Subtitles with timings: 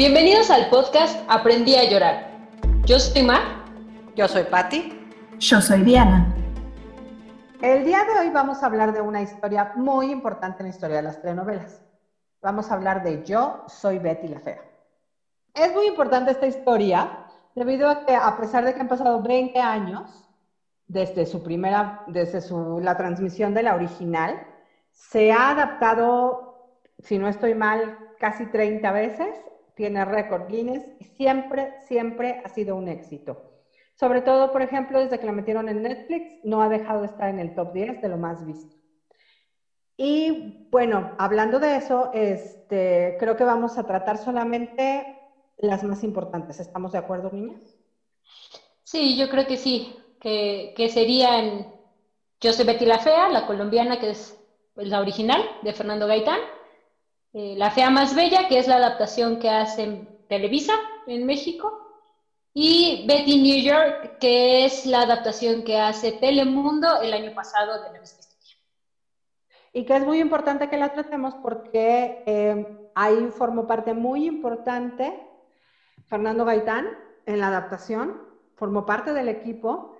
[0.00, 2.30] Bienvenidos al podcast Aprendí a llorar.
[2.86, 3.42] Yo soy Mar.
[4.16, 4.98] Yo soy Patti.
[5.38, 6.34] Yo soy Diana.
[7.60, 10.96] El día de hoy vamos a hablar de una historia muy importante en la historia
[10.96, 11.82] de las telenovelas.
[12.40, 14.62] Vamos a hablar de Yo soy Betty la Fea.
[15.52, 19.60] Es muy importante esta historia debido a que a pesar de que han pasado 20
[19.60, 20.30] años
[20.86, 24.46] desde su primera, desde su, la transmisión de la original,
[24.92, 29.28] se ha adaptado, si no estoy mal, casi 30 veces
[29.80, 33.40] tiene récord Guinness y siempre, siempre ha sido un éxito.
[33.94, 37.30] Sobre todo, por ejemplo, desde que la metieron en Netflix, no ha dejado de estar
[37.30, 38.76] en el top 10 de lo más visto.
[39.96, 45.06] Y bueno, hablando de eso, este, creo que vamos a tratar solamente
[45.56, 46.60] las más importantes.
[46.60, 47.78] ¿Estamos de acuerdo, niñas?
[48.82, 51.66] Sí, yo creo que sí, que, que serían
[52.38, 54.38] Yo soy Betty la Fea, la colombiana, que es
[54.74, 56.38] la original de Fernando Gaitán,
[57.32, 60.74] eh, la Fea Más Bella, que es la adaptación que hace Televisa
[61.06, 61.90] en México,
[62.52, 67.92] y Betty New York, que es la adaptación que hace Telemundo el año pasado de
[67.92, 68.56] la misma historia.
[69.72, 75.16] Y que es muy importante que la tratemos porque eh, ahí formó parte muy importante
[76.06, 76.88] Fernando Gaitán
[77.26, 78.20] en la adaptación,
[78.56, 79.96] formó parte del equipo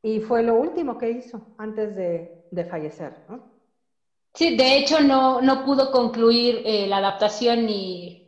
[0.00, 3.16] y fue lo último que hizo antes de, de fallecer.
[4.34, 8.24] Sí, de hecho no, no pudo concluir eh, la adaptación ni,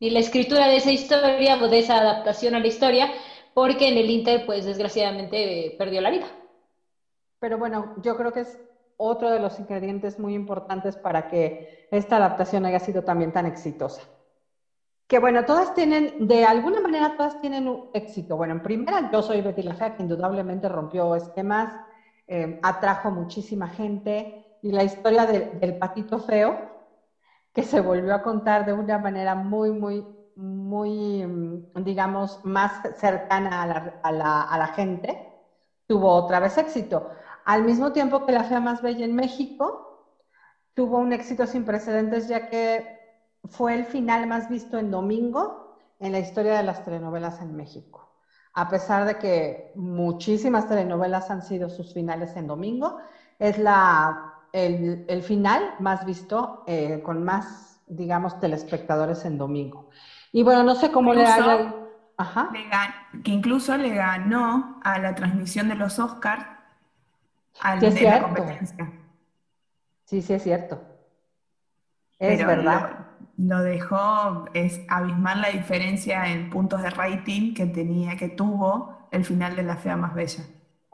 [0.00, 3.10] ni, la escritura de esa historia o de esa adaptación a la historia,
[3.54, 6.26] porque en el Inter, pues desgraciadamente, eh, perdió la vida.
[7.38, 8.58] Pero bueno, yo creo que es
[8.96, 14.02] otro de los ingredientes muy importantes para que esta adaptación haya sido también tan exitosa.
[15.06, 18.36] Que bueno, todas tienen, de alguna manera todas tienen un éxito.
[18.36, 21.74] Bueno, en primera, yo soy Betty la Fea, que indudablemente rompió esquemas,
[22.26, 26.64] eh, atrajo muchísima gente, y la historia del patito feo,
[27.52, 33.62] que se volvió a contar de una manera muy, muy, muy, mm, digamos, más cercana
[33.62, 35.22] a la, a la, a la gente,
[35.86, 37.06] tuvo otra vez éxito.
[37.44, 39.80] Al mismo tiempo que La Fea Más Bella en México
[40.74, 42.86] tuvo un éxito sin precedentes, ya que
[43.44, 45.56] fue el final más visto en domingo
[45.98, 48.10] en la historia de las telenovelas en México.
[48.54, 52.96] A pesar de que muchísimas telenovelas han sido sus finales en domingo,
[53.38, 54.20] es la
[54.54, 59.90] el, final más visto eh, con más, digamos, telespectadores en domingo.
[60.32, 61.74] Y bueno, no sé cómo le haya...
[62.16, 62.50] Ajá.
[63.24, 66.46] que incluso le ganó a la transmisión de los Oscars
[67.60, 68.92] al sí, de la competencia.
[70.04, 70.80] Sí, sí, es cierto.
[72.20, 73.08] Es verdad.
[73.36, 79.08] Lo, lo, dejó, es abismal la diferencia en puntos de rating que tenía, que tuvo
[79.10, 80.44] el final de La Fea Más Bella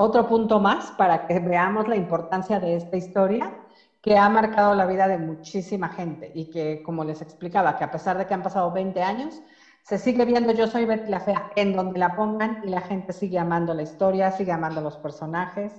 [0.01, 3.55] otro punto más para que veamos la importancia de esta historia
[4.01, 7.91] que ha marcado la vida de muchísima gente y que, como les explicaba, que a
[7.91, 9.43] pesar de que han pasado 20 años,
[9.83, 13.13] se sigue viendo Yo Soy Betty la Fea en donde la pongan y la gente
[13.13, 15.75] sigue amando la historia, sigue amando los personajes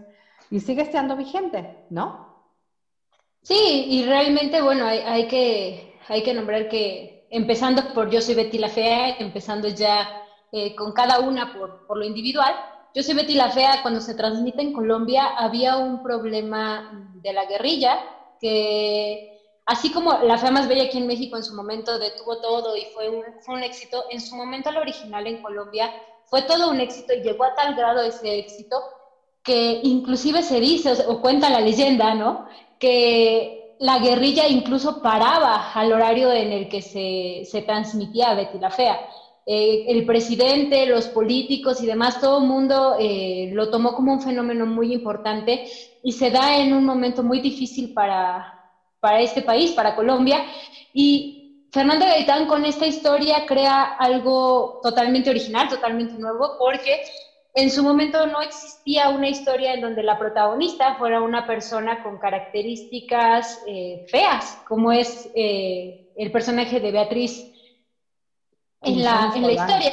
[0.51, 2.45] y sigue estando vigente, ¿no?
[3.41, 8.59] Sí, y realmente, bueno, hay, que, hay que nombrar que empezando por Yo Soy Betty
[8.59, 10.07] la Fea, empezando ya
[10.51, 12.53] eh, con cada una por, por lo individual,
[12.93, 17.45] yo soy Betty la Fea, cuando se transmite en Colombia había un problema de la
[17.45, 17.99] guerrilla
[18.39, 22.75] que, así como La Fea Más Bella aquí en México en su momento detuvo todo
[22.75, 25.93] y fue un, fue un éxito, en su momento la original en Colombia
[26.25, 28.81] fue todo un éxito y llegó a tal grado ese éxito
[29.43, 32.45] que inclusive se dice o, cuenta la leyenda, ¿no?
[32.79, 38.69] Que la guerrilla incluso paraba al horario en el que se, se transmitía Betty la
[38.69, 38.99] Fea.
[39.45, 44.21] Eh, el presidente, los políticos y demás, todo el mundo eh, lo tomó como un
[44.21, 45.65] fenómeno muy importante
[46.03, 48.53] y se da en un momento muy difícil para,
[48.99, 50.45] para este país, para Colombia.
[50.93, 57.01] Y Fernando Gaitán con esta historia crea algo totalmente original, totalmente nuevo, porque
[57.55, 62.19] en su momento no existía una historia en donde la protagonista fuera una persona con
[62.19, 67.50] características eh, feas, como es el personaje de Beatriz
[68.83, 69.91] en la, en la historia,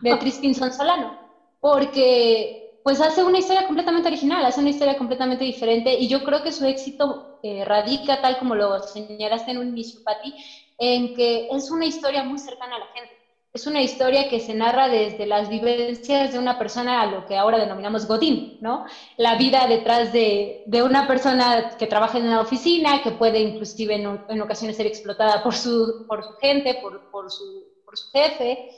[0.00, 1.18] Beatriz Pinzón Solano,
[1.60, 6.42] porque pues hace una historia completamente original, hace una historia completamente diferente y yo creo
[6.42, 10.34] que su éxito eh, radica, tal como lo señalaste en un inicio, Pati,
[10.78, 13.18] en que es una historia muy cercana a la gente.
[13.52, 17.36] Es una historia que se narra desde las vivencias de una persona a lo que
[17.36, 18.82] ahora denominamos Godín, ¿no?
[19.16, 23.94] La vida detrás de, de una persona que trabaja en una oficina, que puede inclusive
[23.94, 27.63] en, en ocasiones ser explotada por su, por su gente, por, por su
[27.96, 28.70] su jefe.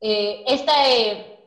[0.00, 1.38] Eh, este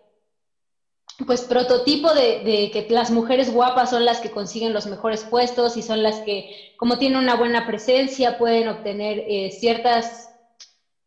[1.25, 5.81] pues prototipo de, que las mujeres guapas son las que consiguen los mejores puestos y
[5.81, 10.29] son las que, como tienen una buena presencia, pueden obtener eh, ciertas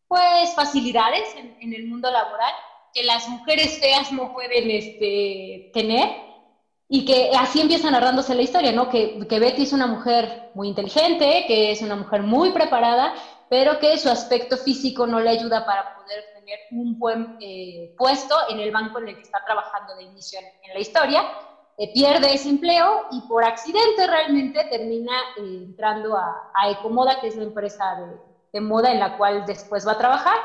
[0.07, 1.25] pues facilidades
[1.61, 2.53] en, el mundo laboral
[2.93, 6.09] que las mujeres feas no pueden este, tener
[6.89, 8.89] y que así empieza narrándose la historia, ¿no?
[8.89, 13.15] Que, que, Betty es una mujer muy inteligente, que es una mujer muy preparada,
[13.49, 18.35] pero que su aspecto físico no le ayuda para poder tener un buen eh, puesto
[18.49, 21.23] en el banco en el que está trabajando de inicio en, la historia.
[21.77, 27.29] Eh, pierde ese empleo y por accidente realmente termina eh, entrando a, a, Ecomoda, que
[27.29, 28.17] es la empresa de,
[28.53, 30.37] de moda en la cual después va a trabajar,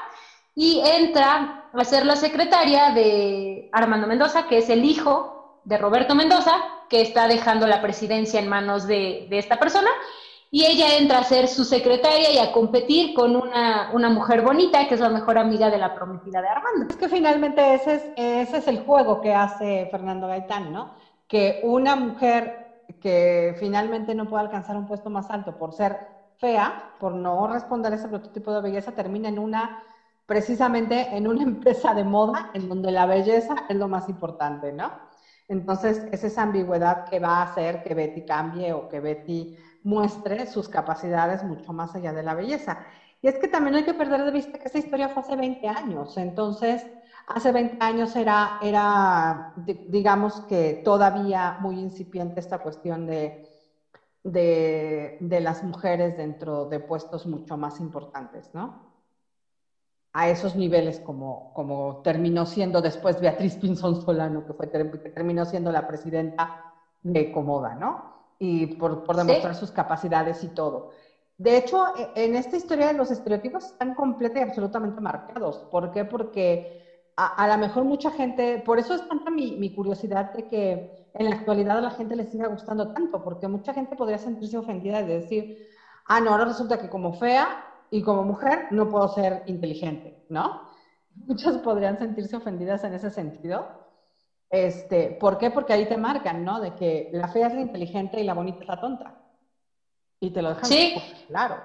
[0.56, 6.16] y entra a ser la secretaria de Armando Mendoza, que es el hijo de Roberto
[6.16, 6.56] Mendoza,
[6.90, 9.90] que está dejando la presidencia en manos de, de esta persona,
[10.52, 14.88] y ella entra a ser su secretaria y a competir con una, una, mujer bonita,
[14.88, 16.88] que es la mejor amiga de la prometida de Armando.
[16.90, 20.96] Es que finalmente ese es, ese es el juego que hace Fernando Gaitán, ¿no?
[21.28, 26.08] Que una mujer que finalmente no puede alcanzar un puesto más alto por ser
[26.38, 29.84] fea, por no responder a ese prototipo de belleza, termina en una,
[30.26, 34.92] precisamente en una empresa de moda en donde la belleza es lo más importante, ¿no?
[35.48, 40.46] Entonces, es esa ambigüedad que va a hacer que Betty cambie o que Betty muestre
[40.46, 42.86] sus capacidades mucho más allá de la belleza.
[43.22, 45.68] Y es que también hay que perder de vista que esa historia fue hace 20
[45.68, 46.86] años, entonces
[47.28, 53.50] hace 20 años era, era digamos que todavía muy incipiente esta cuestión de
[54.24, 58.90] de, las mujeres dentro de puestos mucho más importantes, ¿no?
[60.12, 65.46] A esos niveles como, como terminó siendo después Beatriz Pinzón Solano, que, fue, que terminó
[65.46, 68.19] siendo la presidenta de Comoda, ¿no?
[68.40, 70.92] Y por, demostrar sus capacidades y todo.
[71.38, 75.68] De hecho, e, en esta historia los estereotipos están completamente y absolutamente marcados.
[75.70, 76.06] ¿Por qué?
[76.06, 76.80] Porque
[77.18, 81.30] a, lo mejor mucha gente, por eso es tanta mi, mi curiosidad de que en
[81.30, 85.04] la actualidad a la gente le siga gustando tanto, porque mucha gente podría sentirse ofendida
[85.04, 85.58] de decir,
[86.06, 87.50] ah, no, ahora resulta que como fea
[87.90, 90.62] y como mujer no puedo ser inteligente, ¿no?
[91.16, 93.89] Muchas podrían sentirse ofendidas en ese sentido.
[94.50, 95.52] Este, ¿Por qué?
[95.52, 96.60] Porque ahí te marcan, ¿no?
[96.60, 99.16] De que la fea es la inteligente y la bonita es la tonta.
[100.20, 100.96] Y te lo dejan sí.
[101.28, 101.62] claro.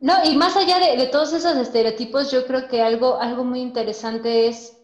[0.00, 3.60] No, y más allá de, de, todos esos estereotipos, yo creo que algo, algo muy
[3.60, 4.76] interesante es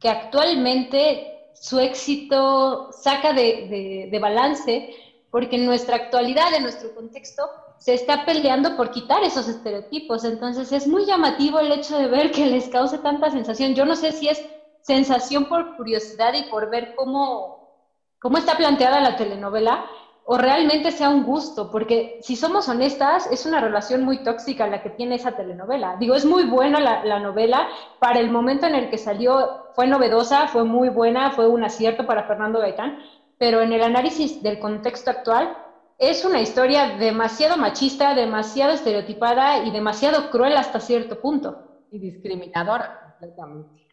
[0.00, 4.94] que actualmente su éxito saca de, balance
[5.30, 7.48] porque en nuestra actualidad, en nuestro contexto,
[7.78, 10.24] se está peleando por quitar esos estereotipos.
[10.24, 13.74] Entonces es muy llamativo el hecho de ver que les cause tanta sensación.
[13.74, 14.44] Yo no sé si es
[14.84, 17.70] sensación por curiosidad y por ver cómo,
[18.18, 19.86] cómo está planteada la telenovela,
[20.26, 24.82] o realmente sea un gusto, porque si somos honestas, es una relación muy tóxica la
[24.82, 25.96] que tiene esa telenovela.
[25.98, 30.48] Digo, es muy buena la, novela, para el momento en el que salió fue novedosa,
[30.48, 32.98] fue muy buena, fue un acierto para Fernando Gaitán,
[33.38, 35.56] pero en el análisis del contexto actual
[35.98, 41.86] es una historia demasiado machista, demasiado estereotipada y demasiado cruel hasta cierto punto.
[41.90, 43.83] Y discriminadora completamente.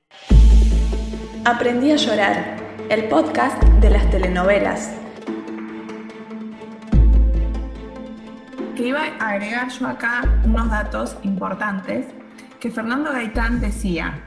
[1.45, 2.57] Aprendí a llorar,
[2.89, 4.91] el podcast de las telenovelas.
[8.83, 12.07] iba a agregar yo acá unos datos importantes
[12.59, 14.23] que Fernando Gaitán decía,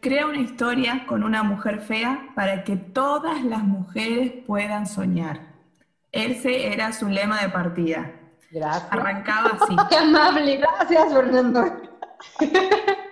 [0.00, 5.40] crea una historia con una mujer fea para que todas las mujeres puedan soñar.
[6.12, 8.12] Ese era su lema de partida.
[8.50, 8.92] Gracias.
[8.92, 9.76] Arrancaba así.
[9.88, 10.56] Qué amable.
[10.58, 11.64] Gracias, Fernando.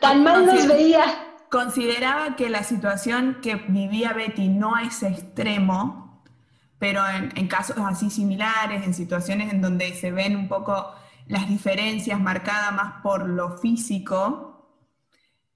[0.00, 1.04] Tan mal nos veía.
[1.50, 6.22] Consideraba que la situación que vivía Betty no a ese extremo,
[6.78, 10.94] pero en, casos así similares, en situaciones en donde se ven un poco
[11.26, 14.50] las diferencias marcadas más por lo físico,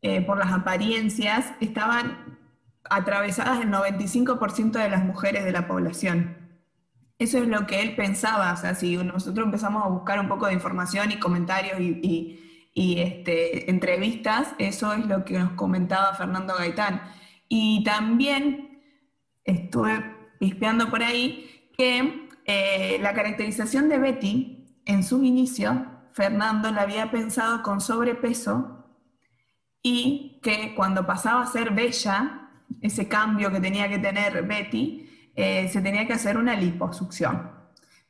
[0.02, 2.38] eh, por las apariencias, estaban
[2.90, 6.44] atravesadas el 95% de las mujeres de la población.
[7.18, 10.46] Eso es lo que él pensaba, o sea, si nosotros empezamos a buscar un poco
[10.46, 12.40] de información y comentarios y,
[12.74, 17.02] este, entrevistas, eso es lo que nos comentaba Fernando Gaitán.
[17.48, 18.82] Y también
[19.44, 20.04] estuve
[20.38, 27.10] pispeando por ahí, que eh, la caracterización de Betty, en su inicio, Fernando la había
[27.10, 28.86] pensado con sobrepeso
[29.82, 32.50] y que cuando pasaba a ser bella,
[32.80, 37.50] ese cambio que tenía que tener Betty, eh, se tenía que hacer una liposucción.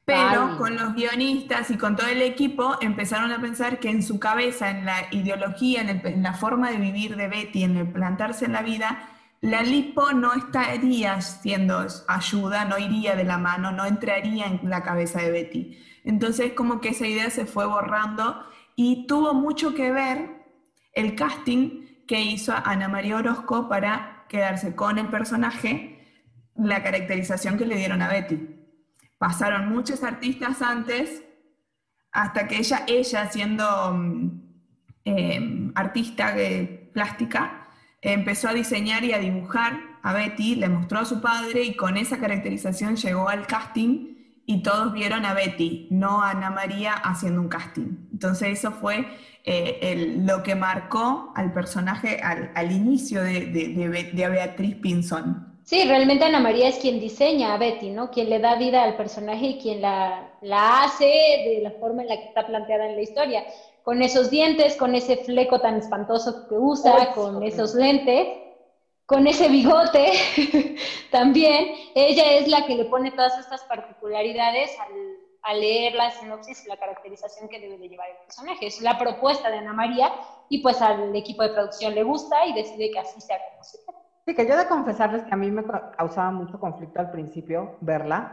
[0.04, 4.18] Pero con los guionistas y con todo el equipo empezaron a pensar que en su
[4.18, 8.44] cabeza, en la ideología, en, en la forma de vivir de Betty, en el plantarse
[8.44, 9.08] en la vida,
[9.44, 14.82] la lipo no estaría siendo ayuda, no iría de la mano, no entraría en la
[14.82, 15.78] cabeza de Betty.
[16.02, 18.42] Entonces como que esa idea se fue borrando
[18.74, 20.46] y tuvo mucho que ver
[20.94, 26.06] el casting que hizo Ana María Orozco para quedarse con el personaje,
[26.56, 28.53] la caracterización que le dieron a Betty.
[29.24, 31.22] Pasaron muchos artistas antes
[32.12, 34.42] hasta que ella, ella siendo mm,
[35.06, 37.66] eh, artista de plástica,
[38.02, 41.96] empezó a diseñar y a dibujar a Betty, le mostró a su padre y con
[41.96, 44.14] esa caracterización llegó al casting
[44.44, 48.08] y todos vieron a Betty, no a Ana María haciendo un casting.
[48.12, 49.08] Entonces eso fue
[49.42, 55.53] eh, lo que marcó al personaje al, inicio de, de, Beatriz Pinson.
[55.64, 58.10] Sí, realmente Ana María es quien diseña a Betty, ¿no?
[58.10, 62.08] Quien le da vida al personaje y quien la, la hace de la forma en
[62.08, 63.44] la que está planteada en la historia.
[63.82, 68.28] Con esos dientes, con ese fleco tan espantoso que usa, con esos lentes
[69.06, 70.12] con ese bigote
[71.10, 76.68] también, ella es la que le pone todas estas particularidades al, leer la sinopsis y
[76.68, 78.66] la caracterización que debe de llevar el personaje.
[78.66, 80.10] Es la propuesta de Ana María
[80.48, 83.83] y pues al equipo de producción le gusta y decide que así sea como se
[84.26, 85.64] Sí, que yo de confesarles que a mí me
[85.96, 88.32] causaba mucho conflicto al principio verla.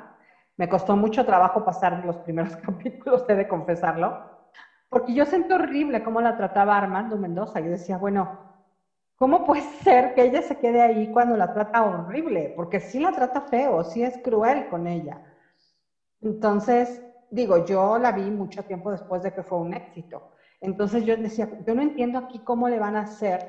[0.57, 4.19] Me costó mucho trabajo pasar los primeros capítulos, he de confesarlo,
[4.89, 7.62] porque yo sentí horrible cómo la trataba Armando Mendoza.
[7.62, 8.33] Yo decía, bueno,
[9.17, 12.51] ¿Cómo puede ser que ella se quede ahí cuando la trata horrible?
[12.55, 15.21] Porque sí la trata feo, sí es cruel con ella.
[16.21, 20.25] Entonces, digo, yo la vi mucho tiempo después de que fue un éxito.
[20.60, 23.41] Entonces yo decía, yo no entiendo aquí cómo le van a hacer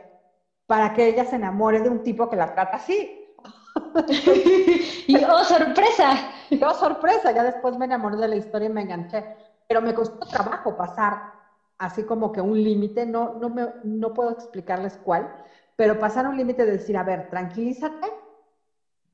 [0.73, 3.29] para que ella se enamore de un tipo que la trata así.
[5.07, 6.15] y oh, sorpresa.
[6.49, 9.37] Y oh, sorpresa, ya después me enamoré de la historia y me enganché.
[9.69, 11.35] Pero me costó trabajo pasar
[11.77, 15.31] así como que un límite, no, no, me, no puedo explicarles cuál,
[15.77, 18.07] pero pasar un límite de decir, a ver, tranquilízate,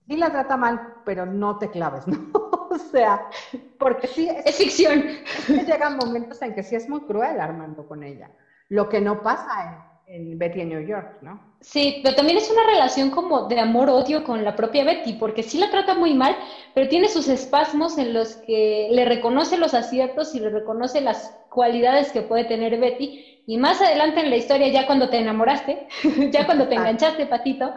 [0.06, 2.30] sí la trata mal, pero no te claves, ¿no?
[2.70, 3.28] o sea,
[3.80, 4.30] porque sí...
[4.44, 5.02] Es, ficción.
[5.48, 8.30] llegan momentos en que sí es muy cruel Armando con ella,
[8.68, 11.40] lo que no pasa en, en Betty en New York, ¿no?
[11.60, 15.58] Sí, pero también es una relación como de amor-odio con la propia Betty, porque sí
[15.58, 16.36] la trata muy mal,
[16.74, 21.36] pero tiene sus espasmos en los que le reconoce los aciertos y le reconoce las
[21.50, 25.88] cualidades que puede tener Betty, y más adelante en la historia, ya cuando te enamoraste,
[26.30, 27.72] ya cuando te enganchaste, Patito,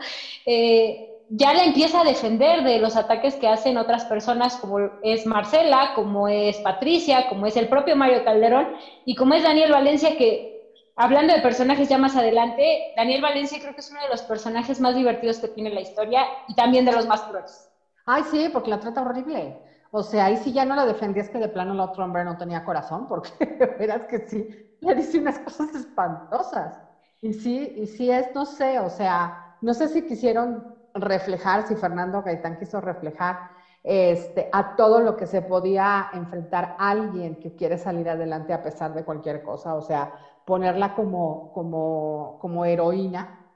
[0.46, 5.26] eh, ya la empieza a defender de los ataques que hacen otras personas, como es
[5.26, 10.18] Marcela, como es Patricia, como es el propio Mario Calderón y como es Daniel Valencia,
[10.18, 10.61] que
[10.95, 14.79] hablando de personajes ya más adelante, Daniel Valencia creo que es uno de los personajes
[14.79, 17.69] más divertidos que tiene la historia y también de los más crueles.
[18.05, 19.60] Ay, sí, porque la trata horrible.
[19.91, 22.38] O sea, ahí sí ya no la defendías que de plano el otro hombre no
[22.38, 23.29] tenía corazón, porque
[23.77, 24.48] verás que sí,
[24.79, 26.81] le dice unas cosas espantosas.
[27.21, 31.75] Y sí, y sí es, no sé, o sea, no sé si quisieron reflejar, si
[31.75, 33.39] Fernando Gaitán quiso reflejar
[33.83, 38.93] este, a todo lo que se podía enfrentar alguien que quiere salir adelante a pesar
[38.93, 40.12] de cualquier cosa, o sea,
[40.45, 43.50] ponerla como, como, como heroína,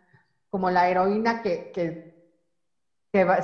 [0.50, 2.16] como la heroína que, que,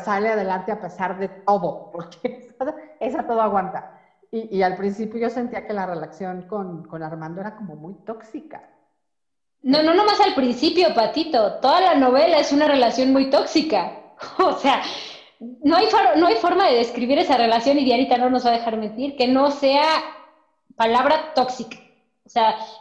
[0.03, 2.55] sale adelante a pesar de todo, porque
[2.99, 3.97] esa todo aguanta.
[4.33, 8.63] Y, al principio yo sentía que la relación con, Armando era como muy tóxica.
[9.61, 11.59] No, no, no más al principio, Patito.
[11.59, 13.97] Toda la novela es una relación muy tóxica.
[14.37, 14.81] O sea,
[15.39, 18.53] no hay, no hay forma de describir esa relación y Dianita no nos va a
[18.53, 19.83] dejar mentir que no sea
[20.75, 21.77] palabra tóxica.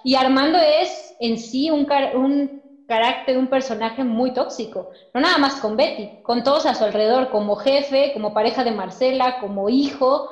[0.04, 4.90] Y Armando es en sí un, un carácter, un personaje muy tóxico.
[5.14, 8.72] No nada más con Betty, con todos a su alrededor, como jefe, como pareja de
[8.72, 10.28] Marcela, como hijo,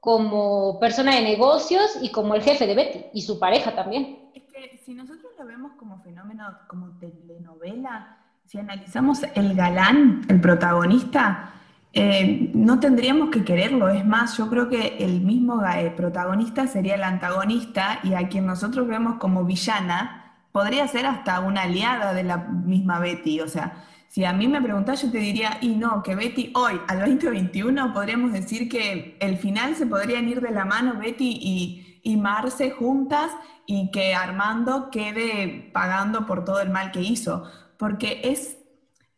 [0.00, 4.30] como persona de negocios y como el jefe de Betty y su pareja también.
[4.34, 10.40] Es que si nosotros lo vemos como fenómeno, como telenovela, si analizamos el galán, el
[10.40, 11.52] protagonista,
[11.92, 13.88] eh, no tendríamos que quererlo.
[13.88, 18.46] Es más, yo creo que el mismo eh, protagonista sería el antagonista y a quien
[18.46, 23.40] nosotros vemos como villana podría ser hasta una aliada de la misma Betty.
[23.40, 26.78] O sea, si a mí me preguntás, yo te diría, y no, que Betty hoy,
[26.88, 32.00] al 2021, podríamos decir que el final se podrían ir de la mano Betty y,
[32.02, 33.30] y Marce juntas
[33.66, 37.44] y que Armando quede pagando por todo el mal que hizo,
[37.78, 38.58] porque es,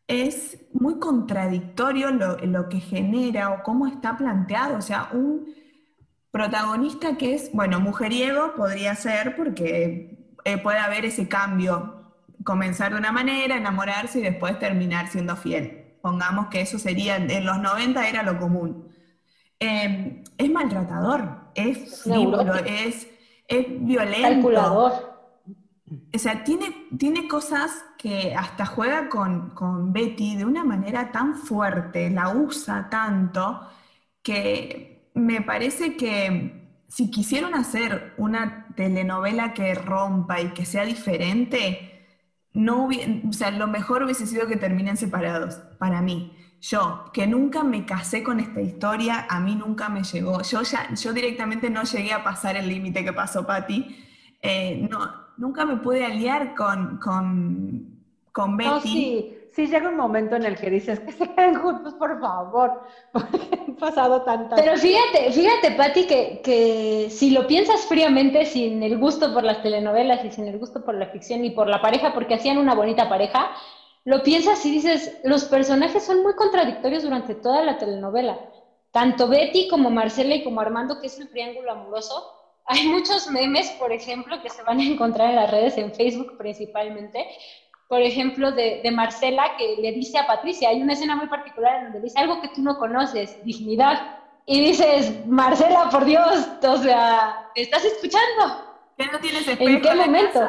[0.07, 5.55] es muy contradictorio lo, lo que genera o cómo está planteado, o sea, un
[6.31, 12.13] protagonista que es, bueno, mujeriego podría ser porque eh, puede haber ese cambio
[12.45, 15.97] comenzar de una manera, enamorarse y después terminar siendo fiel.
[16.03, 18.89] Pongamos que eso sería, en los 90 era lo común.
[19.59, 23.07] Em, es maltratador, es frívolo, es,
[23.49, 24.29] es violento.
[24.29, 25.14] Calculador.
[26.15, 31.35] O sea, tiene, tiene cosas que hasta juega con, con Betty de una manera tan
[31.37, 33.69] fuerte, la usa tanto,
[34.23, 42.07] que me parece que si quisieron hacer una telenovela que rompa y que sea diferente,
[42.53, 42.89] no
[43.29, 46.37] o sea, lo mejor hubiese sido que terminen separados, para mí.
[46.61, 50.41] Yo, que nunca me casé con esta historia, a mí nunca me llegó.
[50.43, 53.97] Yo, ya, yo directamente no llegué a pasar el límite que pasó Patty.
[54.41, 58.71] Eh, no, nunca me pude aliar con, con, con Betty.
[58.71, 62.21] No, sí, sí llega un momento en el que dices que se queden juntos, por
[62.21, 68.47] favor, porque han pasado tantas Pero fíjate, fíjate, Patti, que, que si lo piensas fríamente,
[68.47, 71.69] sin el gusto por las telenovelas y sin el gusto por la ficción y por
[71.69, 73.51] la pareja, porque hacían una bonita pareja,
[74.05, 78.39] lo piensas y dices, los personajes son muy contradictorios durante toda la telenovela.
[78.91, 83.71] Tanto Betty como Marcela y como Armando, que es un triángulo amoroso, hay muchos memes,
[83.73, 87.27] por ejemplo, que se van a encontrar en las redes, en Facebook principalmente,
[87.89, 91.77] por ejemplo, de, de, Marcela que le dice a Patricia, hay una escena muy particular
[91.77, 96.77] en donde dice algo que tú no conoces, dignidad, y dices, Marcela, por Dios, o
[96.79, 98.75] sea, ¿te estás escuchando?
[98.97, 100.41] ¿Qué no tienes ¿En qué momento?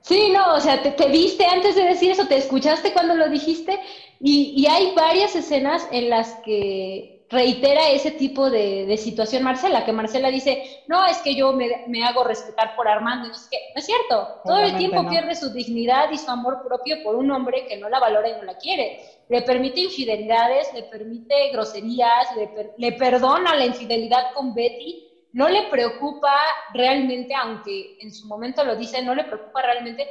[0.00, 3.28] Sí, no, o sea, te, te, viste antes de decir eso, te escuchaste cuando lo
[3.28, 3.80] dijiste,
[4.20, 9.92] y, y hay varias escenas en las que reitera ese tipo de, situación Marcela, que
[9.92, 13.80] Marcela dice, no, es que yo me, hago respetar por Armando, no es, que, no
[13.80, 17.66] es cierto, todo el tiempo pierde su dignidad y su amor propio por un hombre
[17.66, 19.00] que no la valora y no la quiere.
[19.28, 25.64] Le permite infidelidades, le permite groserías, le, le perdona la infidelidad con Betty, no le
[25.64, 26.32] preocupa
[26.72, 30.08] realmente, aunque en su momento lo dice, no le preocupa realmente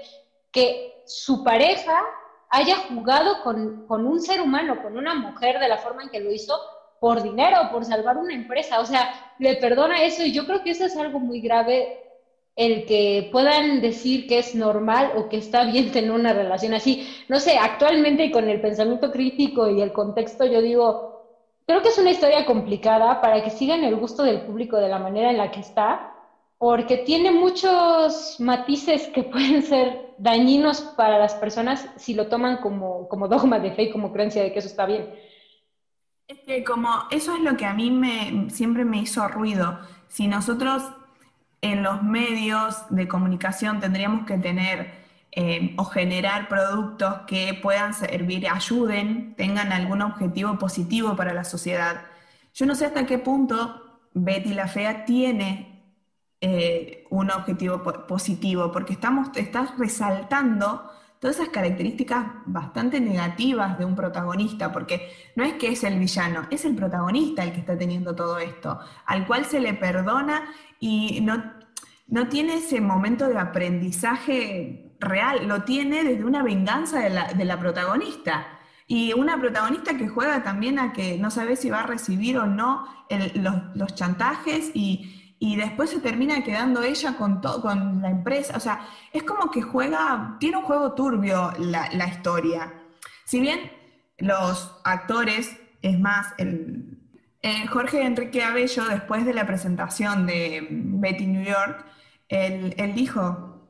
[0.51, 1.99] que su pareja
[2.49, 6.19] haya jugado con, con un ser humano, con una mujer de la forma en que
[6.19, 6.59] lo hizo,
[7.03, 8.79] por dinero, por salvar una empresa.
[8.79, 11.99] O sea, le perdona eso y yo creo que eso es algo muy grave
[12.55, 17.05] el que puedan decir que es normal o que está bien tener una relación así.
[17.27, 21.25] No sé, actualmente con el pensamiento crítico y el contexto, yo digo,
[21.67, 24.99] creo que es una historia complicada para que sigan el gusto del público de la
[24.99, 26.15] manera en la que está,
[26.57, 33.09] porque tiene muchos matices que pueden ser dañinos para las personas si lo toman como,
[33.09, 35.32] como dogma de fe y como creencia de que eso está bien.
[36.27, 39.79] Es que como eso es lo que a mí me, siempre me hizo ruido.
[40.07, 40.83] Si nosotros
[41.61, 48.47] en los medios de comunicación tendríamos que tener eh, o generar productos que puedan servir,
[48.47, 52.05] ayuden, tengan algún objetivo positivo para la sociedad.
[52.53, 55.83] Yo no sé hasta qué punto Betty la Fea tiene
[56.41, 60.91] eh, un objetivo positivo, porque estamos, estás resaltando
[61.23, 66.47] todas esas características bastante negativas de un protagonista, porque no es que es el villano,
[66.51, 70.43] es el protagonista el que está teniendo todo esto, al cual se le perdona
[70.81, 71.41] y no,
[72.07, 77.45] no tiene ese momento de aprendizaje real, lo tiene desde una venganza de la, de
[77.45, 78.45] la protagonista.
[78.85, 82.47] Y una protagonista que juega también a que no sabe si va a recibir o
[82.47, 82.85] no
[83.35, 88.55] los, los chantajes y, y después se termina quedando ella con, todo, con la empresa.
[88.55, 92.71] O sea, es como que juega, tiene un juego turbio la, la historia.
[93.25, 93.59] Si bien
[94.19, 96.97] los actores, es más, el,
[97.41, 101.87] eh, Jorge Enrique Abello, después de la presentación de Betty New York,
[102.29, 103.67] él, él dijo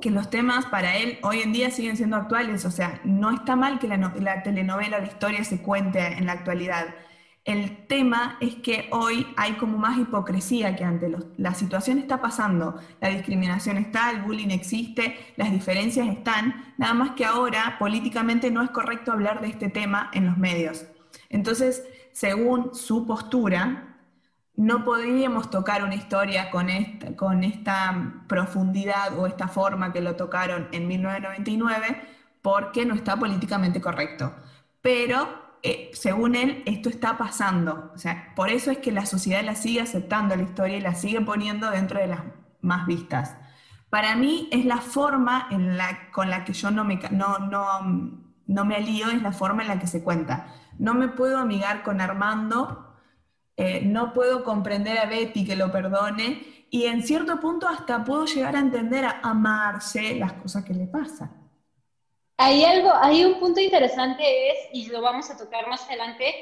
[0.00, 3.54] que los temas para él hoy en día siguen siendo actuales, o sea, no está
[3.54, 6.86] mal que la, la telenovela, la historia se cuente en la actualidad
[7.46, 11.12] el tema es que hoy hay como más hipocresía que antes.
[11.38, 17.12] la situación está pasando, la discriminación está, el bullying existe, las diferencias están, nada más
[17.12, 20.86] que ahora políticamente no es correcto hablar de este tema en los medios.
[21.28, 23.96] Entonces, según su postura,
[24.56, 30.88] no podríamos tocar una historia con esta, profundidad o esta forma que lo tocaron en
[30.88, 32.02] 1999
[32.42, 34.34] porque no está políticamente correcto.
[34.80, 37.90] Pero eh, según él, esto está pasando.
[37.94, 40.94] O sea, por eso es que la sociedad la sigue aceptando la historia y la
[40.94, 42.20] sigue poniendo dentro de las
[42.60, 43.36] más vistas.
[43.90, 47.80] Para mí es la forma en la, con la que yo no me, no, no,
[48.46, 50.54] no me alío, es la forma en la que se cuenta.
[50.78, 52.94] No me puedo amigar con Armando,
[53.56, 58.26] eh, no puedo comprender a Betty que lo perdone y en cierto punto hasta puedo
[58.26, 61.45] llegar a entender a amarse las cosas que le pasan.
[62.38, 66.34] Hay algo, hay un punto interesante es, y lo vamos a tocar más adelante,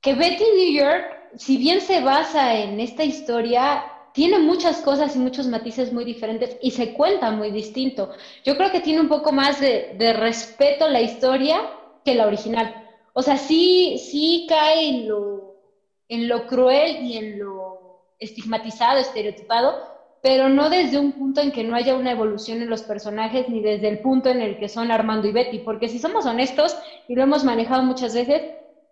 [0.00, 1.04] que Betty New York,
[1.36, 6.56] si bien se basa en esta historia, tiene muchas cosas y muchos matices muy diferentes
[6.60, 8.10] y se cuenta muy distinto.
[8.44, 11.60] Yo creo que tiene un poco más de, de respeto la historia
[12.04, 12.74] que la original.
[13.12, 15.56] O sea, sí, sí cae en lo,
[16.08, 19.76] en lo cruel y en lo estigmatizado, estereotipado,
[20.22, 23.60] pero no desde un punto en que no haya una evolución en los personajes, ni
[23.60, 26.76] desde el punto en el que son Armando y Betty, porque si somos honestos,
[27.06, 28.42] y lo hemos manejado muchas veces,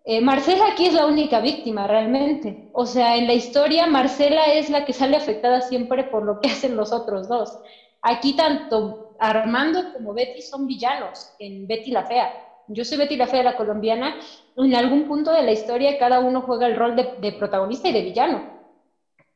[0.09, 2.69] eh, Marcela aquí es la única víctima realmente.
[2.71, 6.47] O sea, en la historia Marcela es la que sale afectada siempre por lo que
[6.51, 7.59] hacen los otros dos.
[8.01, 12.33] Aquí tanto Armando como Betty son villanos en Betty la Fea.
[12.69, 14.15] Yo soy Betty la Fea, la colombiana.
[14.55, 17.93] En algún punto de la historia cada uno juega el rol de, de protagonista y
[17.93, 18.43] de villano.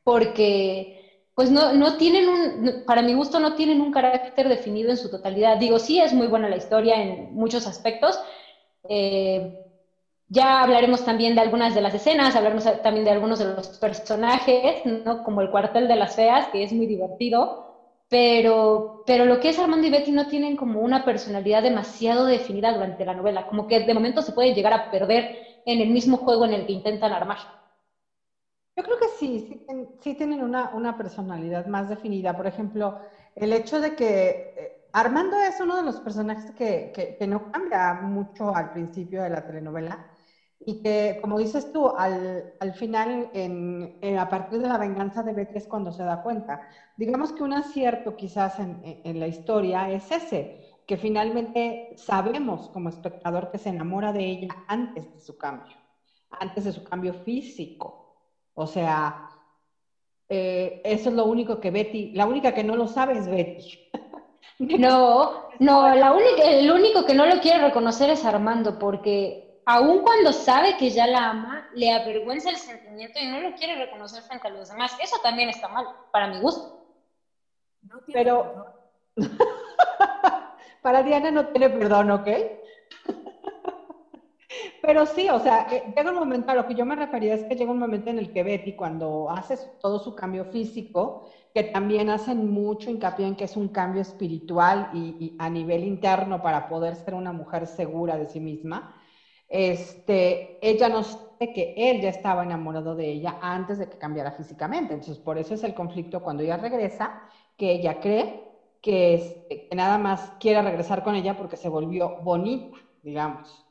[0.02, 1.01] Porque
[1.34, 5.10] pues no, no tienen un, para mi gusto, no tienen un carácter definido en su
[5.10, 5.56] totalidad.
[5.58, 8.20] Digo, sí es muy buena la historia en muchos aspectos.
[8.88, 9.52] Eh,
[10.28, 14.80] ya hablaremos también de algunas de las escenas, hablaremos también de algunos de los personajes,
[14.84, 15.22] ¿no?
[15.22, 17.52] Como el cuartel de las feas, que es muy divertido.
[18.08, 22.72] Pero, pero lo que es Armando y Betty no tienen como una personalidad demasiado definida
[22.72, 25.30] durante la novela, como que de momento se pueden llegar a perder
[25.64, 27.38] en el mismo juego en el que intentan armar.
[28.76, 29.44] Yo creo que sí,
[30.00, 32.34] sí, tienen una, personalidad más definida.
[32.34, 32.94] Por ejemplo,
[33.34, 36.90] el hecho de que eh, Armando es uno de los personajes que,
[37.28, 40.02] no cambia mucho al principio de la telenovela
[40.58, 45.58] y que, como dices tú, al, final, en, a partir de la venganza de Betty
[45.58, 46.60] es cuando se da cuenta.
[46.96, 50.50] Digamos que un acierto quizás en, en la historia es ese,
[50.86, 55.76] que finalmente sabemos como espectador que se enamora de ella antes de su cambio,
[56.30, 58.01] antes de su cambio físico.
[58.54, 59.28] O sea,
[60.28, 63.78] eh, eso es lo único que Betty, la única que no lo sabe es Betty.
[64.58, 70.02] No, no, la única, el único que no lo quiere reconocer es Armando, porque aun
[70.02, 74.22] cuando sabe que ya la ama, le avergüenza el sentimiento y no lo quiere reconocer
[74.22, 74.96] frente a los demás.
[75.02, 76.86] Eso también está mal, para mi gusto.
[78.12, 78.66] Pero
[80.82, 82.28] para Diana no tiene perdón, ¿ok?
[84.82, 87.44] Pero sí, o sea, eh, llega un momento, a lo que yo me refería es
[87.44, 91.20] que llega un momento en el que Betty, cuando hace todo su cambio físico,
[91.54, 96.42] que también hacen mucho hincapié en que es un cambio espiritual y, a nivel interno
[96.42, 98.84] para poder ser una mujer segura de sí misma,
[99.48, 101.16] este, ella no sé
[101.54, 104.94] que él ya estaba enamorado de ella antes de que cambiara físicamente.
[104.94, 107.14] Entonces, por eso es el conflicto cuando ella regresa,
[107.56, 108.36] que ella cree
[108.80, 109.22] que
[109.70, 113.61] nada más quiere regresar con ella porque se volvió bonita, digamos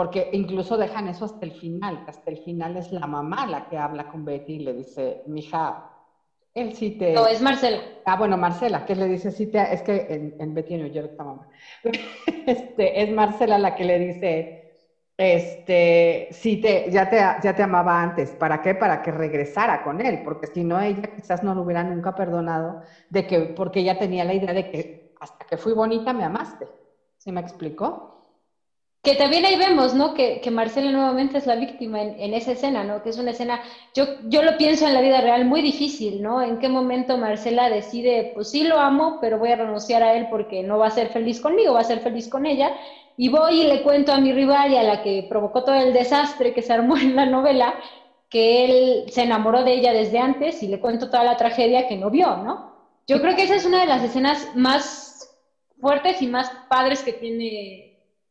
[0.00, 3.76] porque incluso dejan eso hasta el final, hasta el final es la mamá la que
[3.76, 5.90] habla con Betty y le dice, mija,
[6.54, 7.12] él sí te...
[7.12, 7.82] No, es Marcela.
[8.06, 9.60] Ah, bueno, Marcela, que le dice, sí te...
[9.60, 11.46] Es que en, en Betty no yo esta mamá.
[12.46, 14.72] Este, es Marcela la que le dice,
[15.18, 18.30] este, sí te, ya te, ya te amaba antes.
[18.30, 18.74] ¿Para qué?
[18.74, 22.80] Para que regresara con él, porque si no, ella quizás no lo hubiera nunca perdonado
[23.10, 26.68] de que, porque ella tenía la idea de que hasta que fui bonita me amaste.
[27.18, 28.19] ¿Sí me explicó?
[29.02, 30.12] Que también ahí vemos, ¿no?
[30.12, 33.02] Que, que Marcela nuevamente es la víctima en, esa escena, ¿no?
[33.02, 33.62] Que es una escena,
[33.94, 36.42] yo, yo lo pienso en la vida real, muy difícil, ¿no?
[36.42, 40.26] En qué momento Marcela decide, pues sí lo amo, pero voy a renunciar a él
[40.28, 42.76] porque no va a ser feliz conmigo, va a ser feliz con ella.
[43.16, 45.94] Y voy y le cuento a mi rival y a la que provocó todo el
[45.94, 47.74] desastre que se armó en la novela,
[48.28, 51.96] que él se enamoró de ella desde antes y le cuento toda la tragedia que
[51.96, 52.70] no vio, ¿no?
[53.06, 55.38] Yo creo que esa es una de las escenas más
[55.80, 57.89] fuertes y más padres que tiene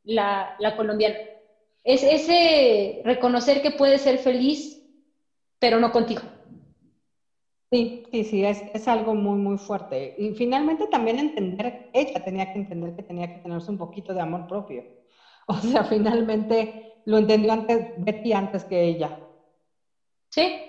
[0.10, 1.16] la, colombiana.
[1.84, 4.82] Es ese reconocer que puedes ser feliz,
[5.60, 6.22] pero no contigo.
[7.72, 10.16] Sí, sí, sí, es, algo muy, muy fuerte.
[10.18, 14.22] Y finalmente también entender, ella tenía que entender que tenía que tenerse un poquito de
[14.22, 14.84] amor propio.
[15.52, 19.18] O sea, finalmente lo entendió antes, Betty antes que ella.
[20.30, 20.62] Sí.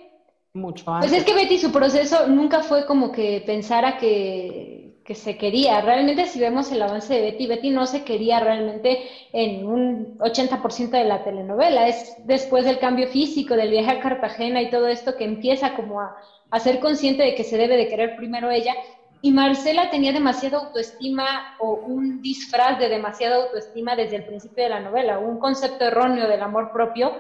[0.55, 1.11] Mucho antes.
[1.11, 4.80] Pues es que Betty su proceso nunca fue como que pensara que
[5.11, 5.81] que se quería.
[5.81, 10.91] Realmente si vemos el avance de Betty, Betty no se quería realmente en un 80%
[10.91, 11.89] de la telenovela.
[11.89, 16.01] Es después del cambio físico, del viaje a Cartagena y todo esto que empieza como
[16.01, 16.17] a,
[16.53, 18.73] a ser consciente de que se debe de querer primero ella.
[19.21, 24.71] Y Marcela tenía demasiada autoestima o un disfraz de demasiada autoestima desde el principio de
[24.71, 27.15] la novela, un concepto erróneo del amor propio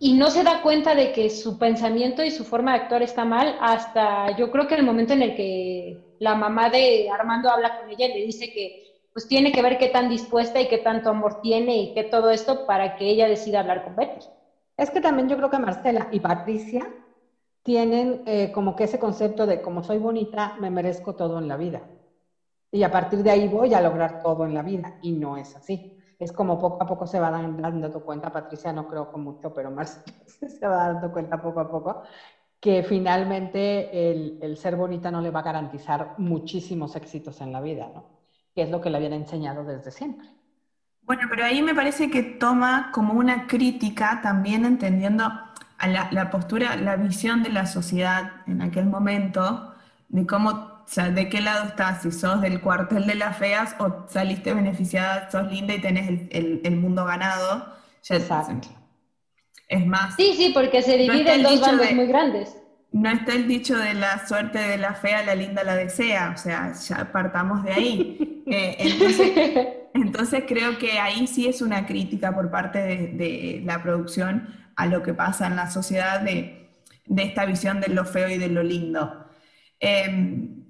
[0.00, 3.24] y no se da cuenta de que su pensamiento y su forma de actuar está
[3.24, 7.70] mal hasta yo creo que el momento en el que la mamá de Armando habla
[7.70, 8.74] con ella y le dice que
[9.12, 12.30] pues tiene que ver qué tan dispuesta y qué tanto amor tiene y qué todo
[12.30, 14.20] esto para que ella decida hablar con Betty.
[14.76, 16.84] Es que también yo creo que Marcela y Patricia
[17.62, 21.56] tienen eh, como que ese concepto de como soy bonita, me merezco todo en la
[21.56, 21.88] vida.
[22.72, 24.94] Y a partir de ahí voy a lograr todo en la vida.
[25.00, 25.86] Y no es así.
[26.18, 29.70] Es como poco a poco se va dando cuenta, Patricia no creo con mucho, pero
[29.70, 30.14] Marcela
[30.48, 31.98] se va dando cuenta poco a poco
[32.64, 37.90] que finalmente el, ser bonita no le va a garantizar muchísimos éxitos en la vida,
[37.94, 38.06] ¿no?
[38.54, 40.26] Que es lo que le habían enseñado desde siempre.
[41.02, 46.74] Bueno, pero ahí me parece que toma como una crítica también entendiendo a la, postura,
[46.76, 49.74] la visión de la sociedad en aquel momento,
[50.08, 53.76] de cómo, o sea, de qué lado estás, si sos del cuartel de las feas
[53.78, 57.74] o saliste beneficiada, sos linda y tenés el, mundo ganado.
[58.04, 58.70] Ya Exacto.
[59.68, 60.14] Es más.
[60.16, 62.56] Sí, sí, porque se divide en dos bandos muy grandes.
[62.92, 66.38] No está el dicho de la suerte de la fea, la linda la desea, o
[66.38, 68.30] sea, ya partamos de ahí.
[68.46, 74.84] Eh, entonces, creo que ahí sí es una crítica por parte de, la producción a
[74.84, 76.64] lo que pasa en la sociedad de
[77.06, 79.26] de esta visión de lo feo y de lo lindo.
[79.80, 80.64] Em,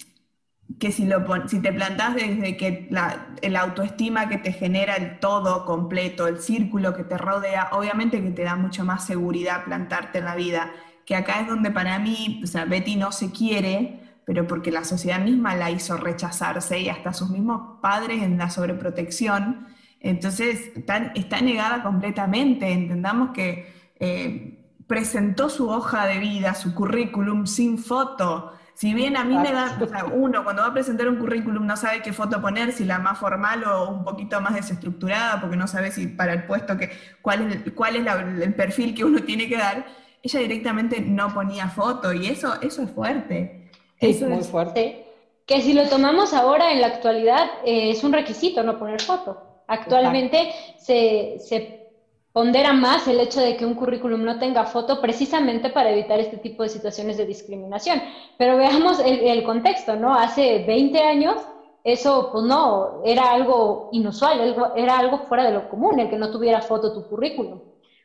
[0.79, 5.19] que si, lo si te plantás desde que la el autoestima que te genera el
[5.21, 10.19] todo completo, el círculo que te rodea, obviamente que te da mucho más seguridad plantarte
[10.19, 10.73] en la vida,
[11.05, 15.21] que acá es donde para mí, o Betty no se quiere, pero porque la sociedad
[15.21, 19.67] misma la hizo rechazarse y hasta sus mismos padres en la sobreprotección,
[20.01, 27.79] entonces está, negada completamente, entendamos que eh, presentó su hoja de vida, su currículum sin
[27.79, 31.17] foto, si bien a mí me da, o sea, uno cuando va a presentar un
[31.17, 35.41] currículum no sabe qué foto poner, si la más formal o un poquito más desestructurada,
[35.41, 36.91] porque no sabe si para el puesto que,
[37.23, 39.87] cuál es, cuál es el perfil que uno tiene que dar,
[40.23, 43.71] ella directamente no ponía foto y eso, eso es fuerte.
[44.01, 45.07] eso muy es fuerte.
[45.47, 49.63] Que si lo tomamos ahora en la actualidad eh, es un requisito no poner foto.
[49.69, 51.84] Actualmente se, se
[52.35, 56.37] pondera más el hecho de que un currículum no tenga foto precisamente para evitar este
[56.39, 58.03] tipo de situaciones de discriminación.
[58.37, 60.13] Pero veamos el, contexto, ¿no?
[60.13, 61.37] Hace 20 años
[61.85, 66.33] eso, pues no, era algo inusual, era algo fuera de lo común el que no
[66.33, 67.61] tuviera foto tu currículum.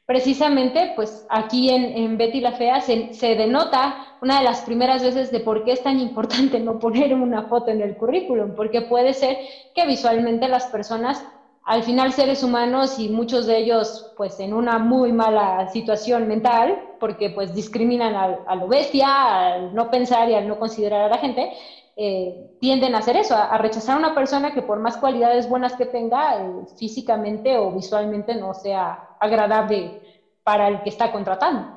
[0.06, 5.32] Precisamente, pues aquí en, Betty la Fea se, se, denota una de las primeras veces
[5.32, 9.16] de por qué es tan importante no poner una foto en el currículum, porque puede
[9.16, 9.38] ser
[9.74, 11.26] que visualmente las personas
[11.70, 16.96] al final seres humanos y muchos de ellos pues en una muy mala situación mental,
[17.00, 21.20] porque pues discriminan a, lo bestia, al no pensar y al no considerar a la
[21.20, 21.54] gente,
[21.96, 25.74] eh, tienden a hacer eso, a, rechazar a una persona que por más cualidades buenas
[25.74, 30.02] que tenga, eh, físicamente o visualmente no sea agradable
[30.44, 31.68] para el que está contratando.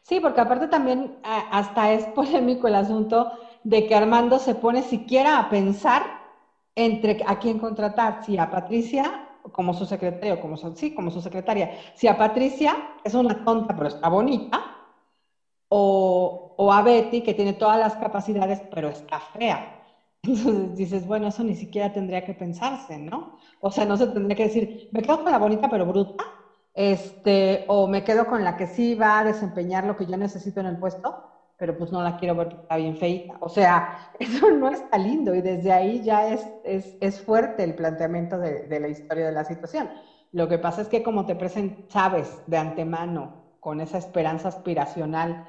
[0.00, 3.32] Sí, porque aparte también hasta es polémico el asunto
[3.64, 6.04] de que Armando se pone siquiera a pensar
[6.74, 11.20] entre a quién contratar, si a Patricia como su secretario, como su, sí, como su
[11.20, 14.60] secretaria, si a Patricia es una tonta pero está bonita,
[15.68, 19.68] o, o a Betty que tiene todas las capacidades pero está fea.
[20.22, 23.30] Entonces dices, bueno, eso ni siquiera tendría que pensarse, ¿no?
[23.60, 26.24] O sea, no se tendría que decir, me quedo con la bonita pero bruta,
[26.74, 30.60] este, o me quedo con la que sí va a desempeñar lo que yo necesito
[30.60, 31.16] en el puesto,
[31.58, 33.34] pero pues no la quiero ver porque está bien feita.
[33.40, 38.38] O sea, eso no está lindo y desde ahí ya es, es, fuerte el planteamiento
[38.38, 39.88] de, de, la historia de la situación.
[40.32, 45.48] Lo que pasa es que como te presentas, sabes de antemano, con esa esperanza aspiracional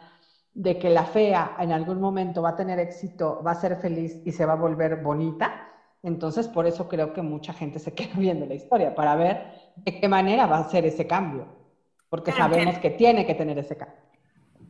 [0.54, 4.22] de que la fea en algún momento va a tener éxito, va a ser feliz
[4.26, 5.70] y se va a volver bonita,
[6.02, 10.00] entonces por eso creo que mucha gente se queda viendo la historia, para ver de
[10.00, 11.46] qué manera va a ser ese cambio,
[12.10, 14.07] porque sabemos que tiene que tener ese cambio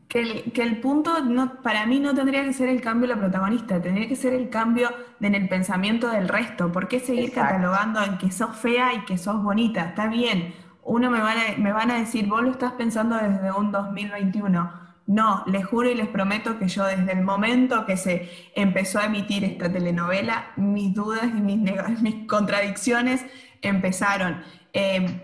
[0.08, 3.16] que el, que el punto no, para mí no tendría que ser el cambio de
[3.16, 4.90] la protagonista, tendría que ser el cambio
[5.20, 6.72] en el pensamiento del resto.
[6.72, 9.82] ¿Por qué seguir catalogando en que sos fea y que sos bonita?
[9.90, 13.52] Está bien, uno me van, a, me van a decir, vos lo estás pensando desde
[13.52, 14.88] un 2021.
[15.08, 19.06] No, les juro y les prometo que yo desde el momento que se empezó a
[19.06, 21.60] emitir esta telenovela, mis dudas y mis,
[22.02, 23.26] mis contradicciones
[23.62, 24.42] empezaron.
[24.74, 25.24] Eh,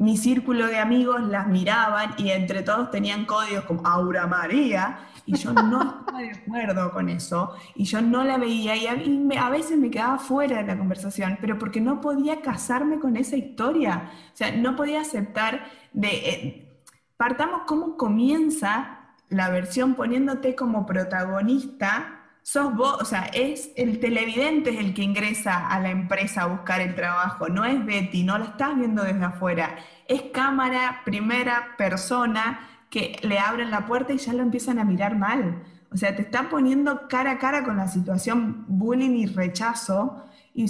[0.00, 5.36] mi círculo de amigos las miraban y entre todos tenían códigos como Aura María y
[5.36, 9.76] yo no estaba de acuerdo con eso y yo no la veía y a, veces
[9.78, 14.36] me quedaba fuera de la conversación, pero porque no podía casarme con esa historia, o
[14.36, 16.08] sea, no podía aceptar de...
[16.08, 16.82] Eh,
[17.18, 24.70] partamos cómo comienza la versión poniéndote como protagonista sos vos, o sea, es el televidente
[24.70, 28.38] es el que ingresa a la empresa a buscar el trabajo, no es Betty, no
[28.38, 29.76] la estás viendo desde afuera,
[30.08, 35.16] es cámara, primera persona que le abren la puerta y ya lo empiezan a mirar
[35.16, 35.62] mal.
[35.92, 40.24] O sea, te están poniendo cara a cara con la situación bullying y rechazo.
[40.54, 40.66] Y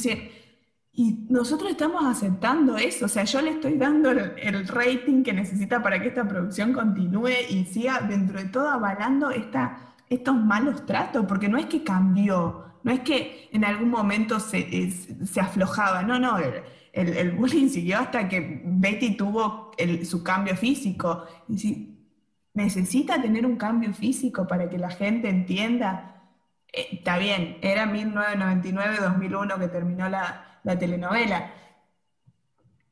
[0.92, 5.32] y nosotros estamos aceptando eso, o sea, yo le estoy dando el, el, rating que
[5.32, 10.84] necesita para que esta producción continúe y siga dentro de todo avalando esta estos malos
[10.84, 16.02] tratos, porque no es que cambió, no es que en algún momento se, se aflojaba,
[16.02, 19.70] no, no, el, el, bullying siguió hasta que Betty tuvo
[20.04, 21.24] su cambio físico.
[21.48, 22.08] Y si
[22.54, 26.24] necesita tener un cambio físico para que la gente entienda,
[26.72, 31.52] eh, está bien, era 1999-2001 que terminó la, la telenovela.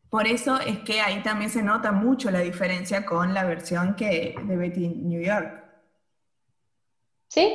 [0.09, 4.37] Por eso es que ahí también se nota mucho la diferencia con la versión que,
[4.43, 5.68] de Betty New York.
[7.29, 7.53] Sí,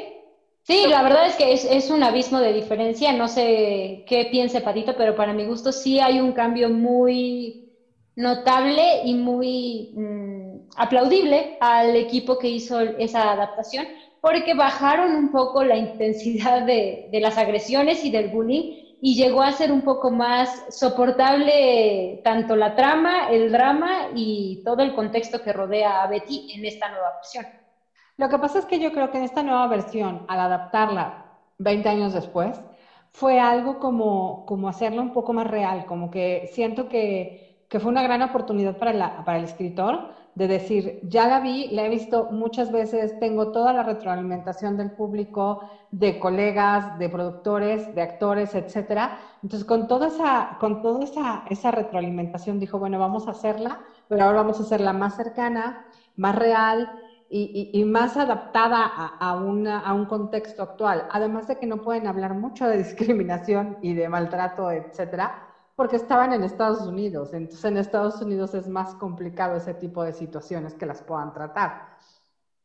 [0.63, 3.11] sí, la verdad es que es, un abismo de diferencia.
[3.13, 7.59] No sé qué piense Patito, pero para mi gusto sí hay un cambio muy
[8.15, 13.87] notable y muy mm, aplaudible al equipo que hizo esa adaptación,
[14.21, 18.63] porque bajaron un poco la intensidad de, de las agresiones y del bullying
[19.05, 24.81] y llegó a ser un poco más soportable tanto la trama, el drama y todo
[24.81, 27.45] el contexto que rodea a Betty en esta nueva versión.
[28.23, 31.17] Lo que pasa es que yo creo que en esta nueva versión, al adaptarla
[31.57, 32.63] 20 años después,
[33.11, 37.33] fue algo como, como hacerlo un poco más real, como que siento que,
[37.67, 40.05] que fue una gran oportunidad para, la, para el escritor
[40.35, 44.89] de decir, ya la vi, la he visto muchas veces, tengo toda la retroalimentación del
[44.93, 45.59] público,
[45.91, 49.11] de colegas, de productores, de actores, etcétera.
[49.41, 54.23] Entonces, con toda esa, con toda esa, esa retroalimentación dijo, bueno, vamos a hacerla, pero
[54.23, 55.77] ahora vamos a hacerla más cercana,
[56.15, 56.89] más real,
[57.35, 59.33] y, más adaptada a, a,
[59.93, 61.07] un contexto actual.
[61.11, 66.31] Además de que no pueden hablar mucho de discriminación y de maltrato, etcétera, porque estaban
[66.33, 67.33] en Estados Unidos.
[67.33, 71.97] Entonces, en Estados Unidos es más complicado ese tipo de situaciones que las puedan tratar.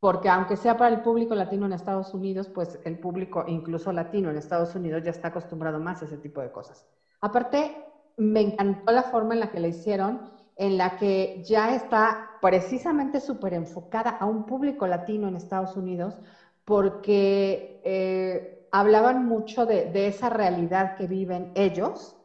[0.00, 4.30] Porque aunque sea para el público latino en Estados Unidos, pues el público, incluso latino
[4.30, 6.86] en Estados Unidos, ya está acostumbrado más a ese tipo de cosas.
[7.22, 7.74] Aparte,
[8.18, 13.20] me encantó la forma en la que la hicieron en la que ya está precisamente
[13.20, 16.18] súper enfocada a un público latino en Estados Unidos,
[16.64, 22.16] porque eh, hablaban mucho de, esa realidad que viven ellos,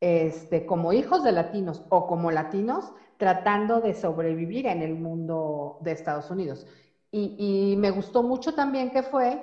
[0.00, 5.92] este, como hijos de latinos o como latinos, tratando de sobrevivir en el mundo de
[5.92, 6.66] Estados Unidos.
[7.12, 9.40] Y, me gustó mucho también que fue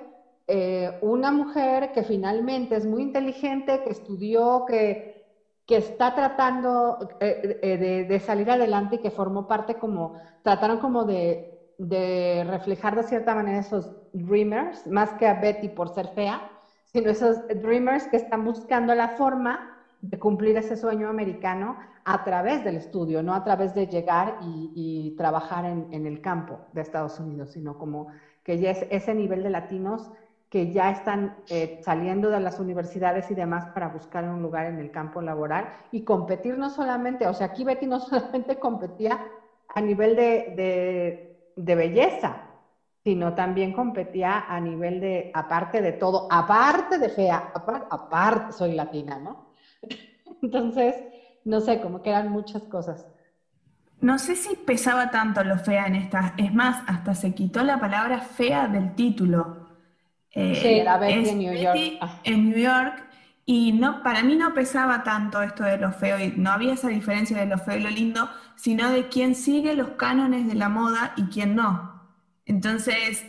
[0.47, 5.20] eh, una mujer que finalmente es muy inteligente, que estudió, que
[5.71, 11.05] que está tratando eh, eh, de, salir adelante y que formó parte como, trataron como
[11.05, 11.47] de,
[12.45, 16.41] reflejar de cierta manera esos dreamers, más que a Betty por ser fea,
[16.87, 22.65] sino esos dreamers que están buscando la forma de cumplir ese sueño americano a través
[22.65, 27.17] del estudio, no a través de llegar y, trabajar en, en, el campo de Estados
[27.17, 28.07] Unidos, sino como
[28.43, 30.11] que ya es ese nivel de latinos
[30.51, 34.79] que ya están eh, saliendo de las universidades y demás para buscar un lugar en
[34.79, 39.17] el campo laboral y competir no solamente, o sea, aquí Betty no solamente competía
[39.73, 42.41] a nivel de, de, belleza,
[43.01, 48.73] sino también competía a nivel de, aparte de todo, aparte de fea, aparte, aparte soy
[48.73, 49.53] latina, ¿no?
[50.41, 50.95] Entonces,
[51.45, 53.07] no sé, como que eran muchas cosas.
[54.01, 57.79] No sé si pesaba tanto lo fea en esta, es más, hasta se quitó la
[57.79, 59.60] palabra fea del título.
[60.31, 61.97] Eh, sí, era Betty en New York.
[62.01, 62.19] Ah.
[62.23, 63.03] En New York.
[63.45, 66.87] Y no, para mí no pesaba tanto esto de lo feo, y no había esa
[66.87, 70.69] diferencia de lo feo y lo lindo, sino de quién sigue los cánones de la
[70.69, 72.01] moda y quién no.
[72.45, 73.25] Entonces,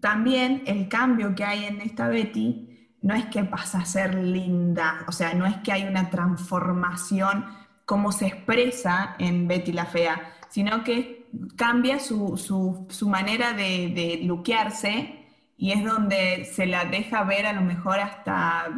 [0.00, 2.68] también el cambio que hay en esta Betty
[3.02, 7.46] no es que pasa a ser linda, o sea, no es que hay una transformación
[7.84, 13.88] como se expresa en Betty la Fea, sino que cambia su, su, su manera de,
[13.94, 15.21] de luquearse
[15.62, 18.68] y es donde se la deja ver a lo mejor hasta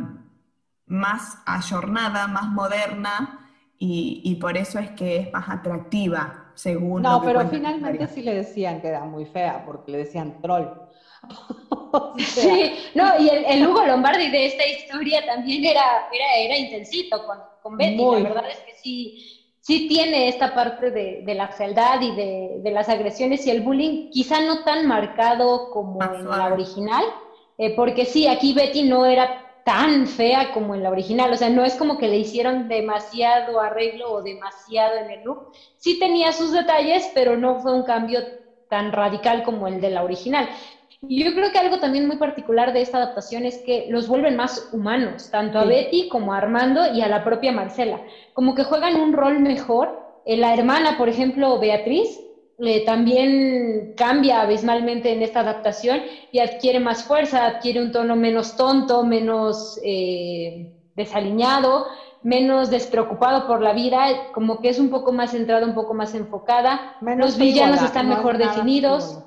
[0.84, 3.40] más ayornada, más moderna,
[3.78, 7.00] y, por eso es que es más atractiva, según...
[7.00, 10.66] No, pero finalmente sí le decían que era muy fea, porque le decían troll.
[12.18, 17.38] sí, no, y el, Hugo Lombardi de esta historia también era, era, era intensito con,
[17.62, 22.14] con Betty, la verdad es que sí, sí tiene esta parte de, la fealdad y
[22.14, 27.02] de, las agresiones y el bullying, quizá no tan marcado como en la original,
[27.56, 29.30] eh, porque sí, aquí Betty no era
[29.62, 33.58] tan fea como en la original, o sea, no es como que le hicieron demasiado
[33.58, 35.40] arreglo o demasiado en el look,
[35.76, 38.22] sí tenía sus detalles, pero no fue un cambio
[38.68, 40.50] tan radical como el de la original.
[41.08, 44.36] Y yo creo que algo también muy particular de esta adaptación es que los vuelven
[44.36, 48.00] más humanos, tanto a Betty como a Armando y a la propia Marcela.
[48.32, 50.00] Como que juegan un rol mejor.
[50.24, 52.20] Eh, la hermana, por ejemplo, Beatriz,
[52.58, 58.56] eh, también cambia abismalmente en esta adaptación y adquiere más fuerza, adquiere un tono menos
[58.56, 61.86] tonto, menos eh, desaliñado,
[62.22, 66.14] menos despreocupado por la vida, como que es un poco más centrada, un poco más
[66.14, 66.96] enfocada.
[67.16, 69.18] Los villanos están mejor definidos.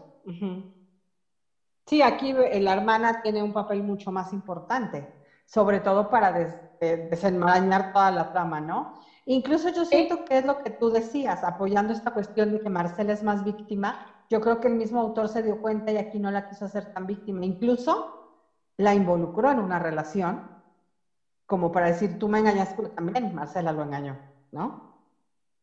[1.88, 5.08] Sí, aquí la hermana tiene un papel mucho más importante,
[5.45, 6.34] sobre todo para
[6.80, 8.91] desenmarañar toda la trama, ¿no?
[9.26, 13.13] Incluso yo siento que es lo que tú decías, apoyando esta cuestión de que Marcela
[13.13, 13.97] es más víctima,
[14.30, 16.86] yo creo que el mismo autor se dio cuenta y aquí no la quiso hacer
[16.88, 17.97] tan víctima, incluso
[18.76, 20.43] la involucró en una relación,
[21.45, 24.20] como para decir, tú me engañaste, pero también Marcela lo engañó,
[24.51, 24.78] ¿no?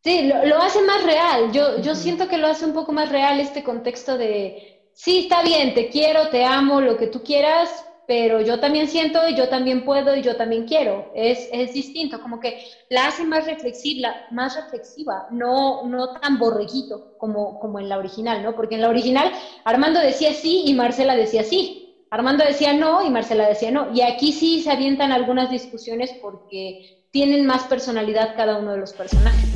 [0.02, 1.50] Sí, lo, hace más real.
[1.50, 4.54] Yo, yo siento que lo hace un poco más real este contexto de,
[4.94, 9.26] sí, está bien, te quiero, te amo, lo que tú quieras, pero yo también siento
[9.28, 11.10] y yo también puedo y yo también quiero.
[11.14, 17.16] Es, es distinto, como que la hace más reflexiva, más reflexiva, no, no tan borreguito
[17.18, 18.54] como, como en la original, ¿no?
[18.54, 19.32] Porque en la original
[19.64, 21.80] Armando decía sí y Marcela decía sí.
[22.10, 23.92] Armando decía no y Marcela decía no.
[23.92, 28.92] Y aquí sí se avientan algunas discusiones porque tienen más personalidad cada uno de los
[28.92, 29.48] personajes.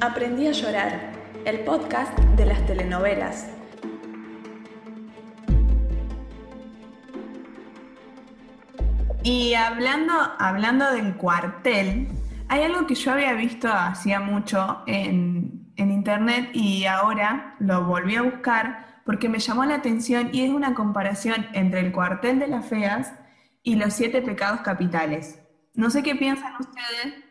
[0.00, 1.12] Aprendí a llorar,
[1.44, 3.57] el podcast de las telenovelas
[9.28, 12.08] y hablando, hablando del cuartel,
[12.48, 18.16] hay algo que yo había visto hacía mucho en, en internet y ahora lo volví
[18.16, 22.46] a buscar porque me llamó la atención y es una comparación entre el cuartel de
[22.46, 23.12] las feas
[23.62, 25.38] y los siete pecados capitales.
[25.74, 27.22] No sé qué piensan ustedes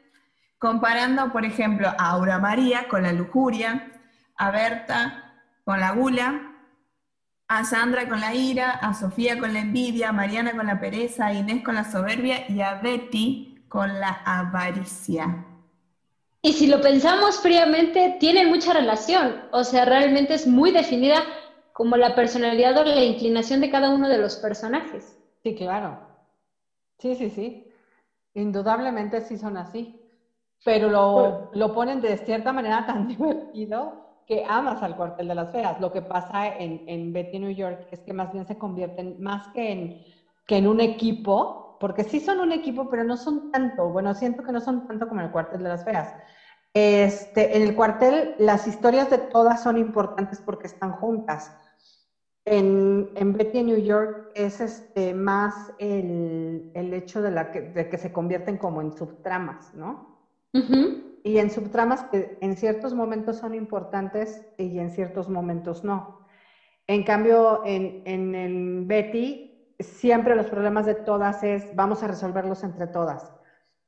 [0.59, 3.91] comparando, por ejemplo, a Aura María con la lujuria,
[4.37, 5.33] a Berta
[5.65, 6.56] con la gula,
[7.49, 11.27] a Sandra con la ira, a Sofía con la envidia, a Mariana con la pereza,
[11.27, 15.45] a Inés con la soberbia y a Betty con la avaricia.
[16.41, 21.23] Y si lo pensamos fríamente, tiene mucha relación, o sea, realmente es muy definida
[21.73, 25.15] como la personalidad o la inclinación de cada uno de los personajes.
[25.43, 25.97] Sí, claro.
[26.99, 27.67] Sí, sí, sí.
[28.35, 30.01] Indudablemente sí son así.
[30.63, 35.49] Pero lo, lo ponen de cierta manera tan divertido que amas al cuartel de las
[35.49, 35.79] feas.
[35.79, 39.47] Lo que pasa en, en Betty New York es que más bien se convierten más
[39.47, 39.93] que en,
[40.45, 43.89] que en un equipo, porque sí son un equipo, pero no son tanto.
[43.89, 46.13] Bueno, siento que no son tanto como en el cuartel de las feas.
[46.73, 51.53] Este, en el cuartel las historias de todas son importantes porque están juntas.
[52.45, 57.87] En, en Betty New York es este, más el, el hecho de, la que, de
[57.87, 60.03] que se convierten como en subtramas, ¿no?
[61.27, 66.25] Y en subtramas que en ciertos momentos son importantes y en ciertos momentos no.
[66.87, 72.87] En cambio, en, en, Betty, siempre los problemas de todas es, vamos a resolverlos entre
[72.87, 73.29] todas.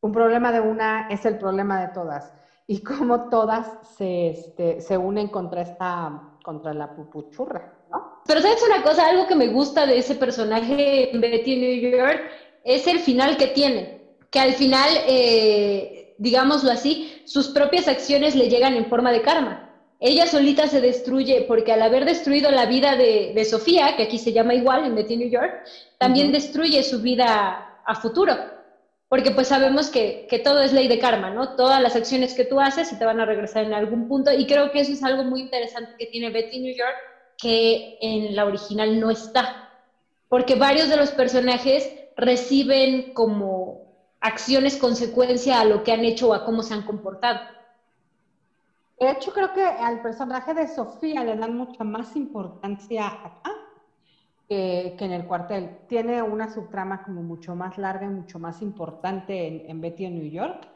[0.01, 2.33] Un problema de una es el problema de todas.
[2.67, 8.21] Y cómo todas se, este, se unen contra, esta, contra la pupuchurra, ¿no?
[8.27, 12.19] Pero sabes una cosa, algo que me gusta de ese personaje en Betty New York
[12.65, 14.17] es el final que tiene.
[14.29, 14.89] Que al final...
[15.07, 19.69] Eh, digámoslo así, sus propias acciones le llegan en forma de karma.
[19.99, 24.31] Ella solita se destruye porque al haber destruido la vida de, Sofía, que aquí se
[24.31, 25.65] llama igual en Betty New York,
[25.97, 28.37] también destruye su vida a futuro.
[29.09, 31.55] Porque pues sabemos que, que, todo es ley de karma, ¿no?
[31.55, 34.31] Todas las acciones que tú haces se te van a regresar en algún punto.
[34.31, 36.95] Y creo que eso es algo muy interesante que tiene Betty New York,
[37.37, 39.69] que en la original no está.
[40.29, 43.88] Porque varios de los personajes reciben como
[44.21, 47.39] acciones consecuencia a lo que han hecho o a cómo se han comportado.
[48.99, 53.51] De hecho, creo que al personaje de Sofía le dan mucha más importancia acá
[54.49, 55.77] que, en el cuartel.
[55.87, 60.15] Tiene una subtrama como mucho más larga y mucho más importante en, en Betty en
[60.15, 60.67] New York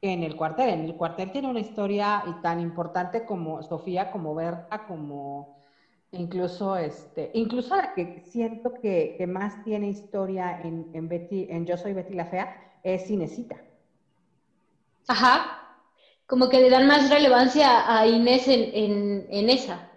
[0.00, 0.70] que en el cuartel.
[0.70, 5.56] En el cuartel tiene una historia y tan importante como Sofía, como Berta, como
[6.12, 11.66] incluso este, incluso la que siento que, que más tiene historia en, en, Betty, en
[11.66, 13.56] Yo soy Betty la Fea, es Inesita.
[15.08, 15.78] Ajá,
[16.26, 19.90] como que le dan más relevancia a Inés en, esa.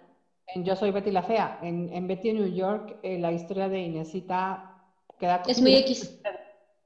[0.48, 1.60] En Yo soy Betty la Fea.
[1.62, 4.82] En, Betty New York, eh, la historia de Inesita
[5.18, 5.42] queda...
[5.46, 6.20] Es muy X.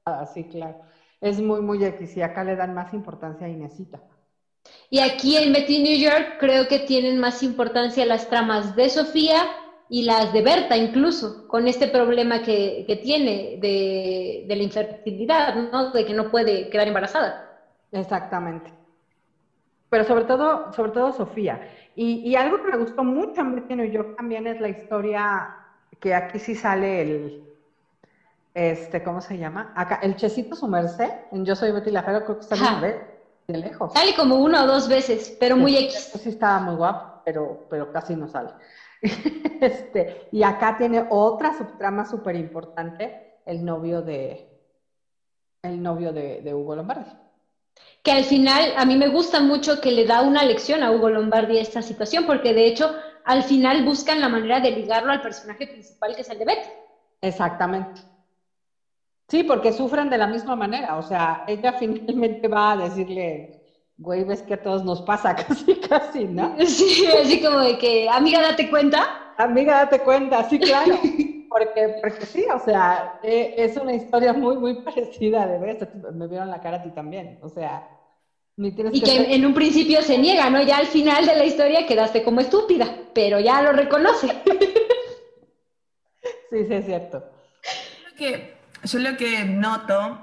[0.07, 0.81] Ah, sí, claro.
[1.19, 3.99] Es muy, muy X y acá le dan más importancia a Inesita.
[4.91, 9.47] Y aquí en Betty New York creo que tienen más importancia las tramas de Sofía
[9.89, 15.91] y las de Berta incluso, con este problema que, tiene de, la infertilidad, ¿no?
[15.91, 17.59] De que no puede quedar embarazada.
[17.91, 18.73] Exactamente.
[19.89, 21.69] Pero sobre todo, sobre todo Sofía.
[21.95, 25.55] Y, algo que me gustó mucho en New York también es la historia
[25.99, 27.43] que aquí sí sale el,
[28.53, 29.71] este, ¿cómo se llama?
[29.75, 32.95] Acá, el Chesito Sumerse, en Yo Soy Betty la Fera, creo que está bien
[33.47, 33.93] de lejos.
[33.93, 36.11] Sale como una o dos veces, pero muy X.
[36.21, 38.49] Sí estaba muy guapo, pero, pero casi no sale.
[39.61, 44.51] este, y acá tiene otra subtrama súper importante, el novio de
[45.63, 47.11] el novio de, Hugo Lombardi.
[48.03, 51.09] Que al final a mí me gusta mucho que le da una lección a Hugo
[51.09, 55.67] Lombardi esta situación, porque de hecho al final buscan la manera de ligarlo al personaje
[55.67, 56.69] principal que es el de Betty.
[57.21, 58.01] Exactamente.
[59.27, 60.97] Sí, porque sufren de la misma manera.
[60.97, 63.54] O sea, ella finalmente va a decirle,
[63.97, 66.55] güey, ves que a todos nos pasa casi, casi, ¿no?
[66.65, 69.33] Sí, así como de que, amiga, date cuenta.
[69.37, 70.97] Amiga, date cuenta, sí, claro.
[71.49, 76.27] Porque, porque sí, o sea, e, es una historia muy, muy parecida, de ver, me
[76.27, 77.87] vieron la cara a ti también, o sea,
[78.57, 80.61] ni tienes Y que, en un principio se niega, ¿no?
[80.63, 84.27] Ya al final de la historia quedaste como estúpida, pero ya lo reconoce.
[86.49, 87.23] sí, sí, es cierto.
[88.17, 90.17] Que, yo lo que noto,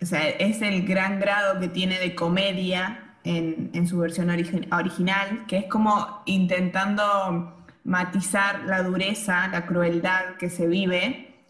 [0.00, 5.58] o sea, es el gran grado que tiene de comedia en, su versión original, que
[5.58, 11.44] es como intentando matizar la dureza, la crueldad que se vive,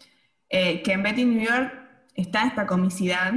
[0.49, 1.73] eh, que en Betty New York
[2.15, 3.33] está esta comicidad,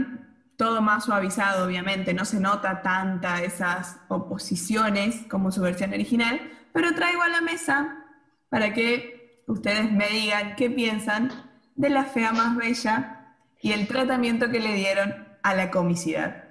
[0.56, 6.40] todo más suavizado obviamente, no se nota tanta esas oposiciones como su versión original,
[6.72, 8.04] pero traigo a la mesa
[8.48, 11.30] para que ustedes me digan qué piensan
[11.74, 16.43] de la fea más bella y el tratamiento que le dieron a la comicidad.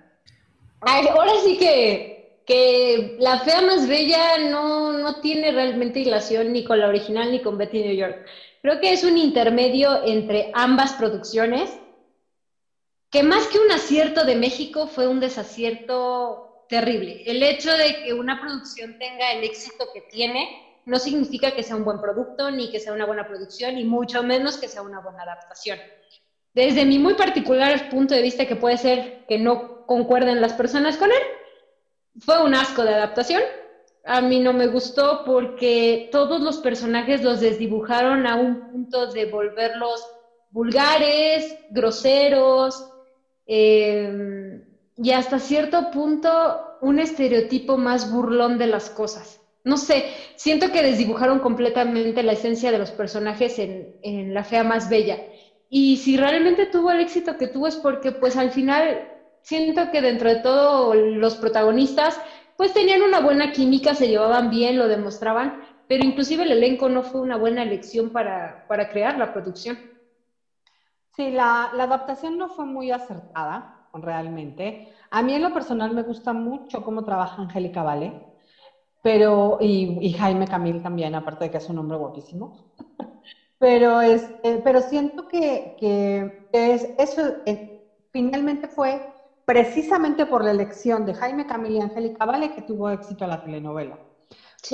[0.86, 6.80] Ahora sí que, que La Fea Más Bella no, no tiene realmente relación ni con
[6.80, 8.26] la original ni con Betty New York.
[8.62, 11.70] Creo que es un intermedio entre ambas producciones,
[13.10, 17.24] que más que un acierto de México fue un desacierto terrible.
[17.26, 21.76] El hecho de que una producción tenga el éxito que tiene no significa que sea
[21.76, 25.00] un buen producto, ni que sea una buena producción, y mucho menos que sea una
[25.00, 25.80] buena adaptación
[26.54, 30.98] desde mi muy particular punto de vista, que puede ser que no concuerden las personas
[30.98, 31.24] con él,
[32.20, 33.42] fue un asco de adaptación.
[34.06, 39.26] A mí no me gustó porque todos los personajes los desdibujaron a un punto de
[39.26, 40.06] volverlos
[40.54, 42.88] vulgares, groseros,
[43.48, 44.64] em,
[44.98, 46.30] y hasta cierto punto
[46.82, 49.42] un estereotipo más burlón de las cosas.
[49.64, 50.06] No sé,
[50.36, 55.18] siento que desdibujaron completamente la esencia de los personajes en, en La Fea Más Bella.
[55.70, 59.13] Y si realmente tuvo el éxito que tuvo es porque pues al final
[59.44, 62.20] siento que dentro de todo los protagonistas
[62.56, 65.54] pues tenían una buena química, se llevaban bien, lo demostraban,
[65.88, 69.78] pero inclusive el elenco no fue una buena elección para, crear la producción.
[71.16, 74.88] Sí, la, adaptación no fue muy acertada, realmente.
[75.12, 78.16] A mí en lo personal me gusta mucho cómo trabaja Angélica Vale,
[79.02, 82.54] pero, y, y Jaime Camil también, aparte de que es un hombre guapísimo.
[83.60, 87.66] Pero, es, este, pero siento que, que es, eso eh,
[88.12, 89.13] finalmente fue
[89.46, 94.00] precisamente por la elección de Jaime Camil y Angélica Vale que tuvo éxito la telenovela.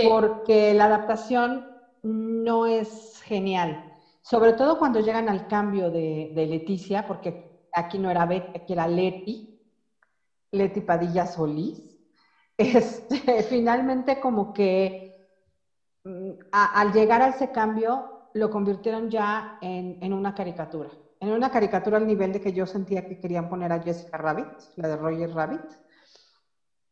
[0.07, 1.65] Porque la adaptación
[2.03, 3.83] no es genial.
[4.21, 8.73] Sobre todo cuando llegan al cambio de, de Leticia, porque aquí no era Betty, aquí
[8.73, 9.59] era Leti,
[10.51, 11.89] Leti Padilla Solís.
[12.57, 15.29] Este, finalmente como que
[16.03, 20.89] mm, al llegar a ese cambio lo convirtieron ya en, una caricatura.
[21.19, 24.47] En una caricatura al nivel de que yo sentía que querían poner a Jessica Rabbit,
[24.77, 25.65] la de Roger Rabbit,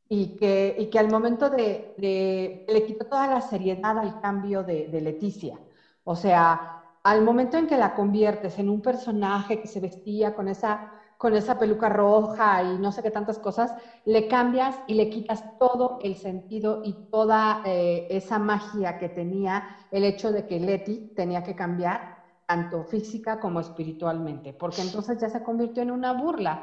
[0.09, 4.88] y que, y que al momento de, le quitó toda la seriedad al cambio de,
[5.01, 5.59] Leticia.
[6.03, 10.47] O sea, al momento en que la conviertes en un personaje que se vestía con
[10.47, 13.73] esa con esa peluca roja y no sé qué tantas cosas,
[14.05, 19.63] le cambias y le quitas todo el sentido y toda eh, esa magia que tenía
[19.89, 22.16] el hecho de que Leti tenía que cambiar
[22.48, 26.60] tanto física como espiritualmente, porque entonces ya se convirtió en una burla.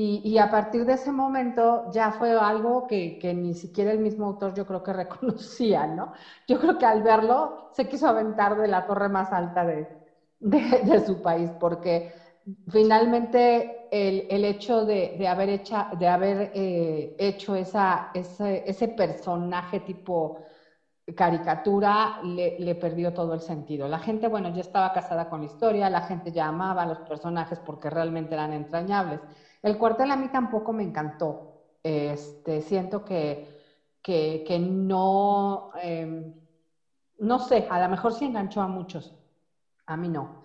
[0.00, 4.54] Y, a partir de ese momento ya fue algo que, ni siquiera el mismo autor
[4.54, 6.12] yo creo que reconocía, ¿no?
[6.46, 9.88] Yo creo que al verlo se quiso aventar de la torre más alta de,
[10.40, 12.04] de su país, porque
[12.68, 20.34] finalmente el, hecho de, haber, hecha, de haber eh, hecho esa, ese, personaje tipo
[21.14, 23.88] caricatura le, perdió todo el sentido.
[23.88, 27.00] La gente, bueno, ya estaba casada con la historia, la gente ya amaba a los
[27.00, 29.20] personajes porque realmente eran entrañables.
[29.62, 31.62] El cuartel a mí tampoco me encantó.
[31.82, 33.58] Este, siento que,
[34.02, 36.34] que, no, em,
[37.18, 39.14] no sé, a lo mejor sí enganchó a muchos,
[39.86, 40.42] a mí no.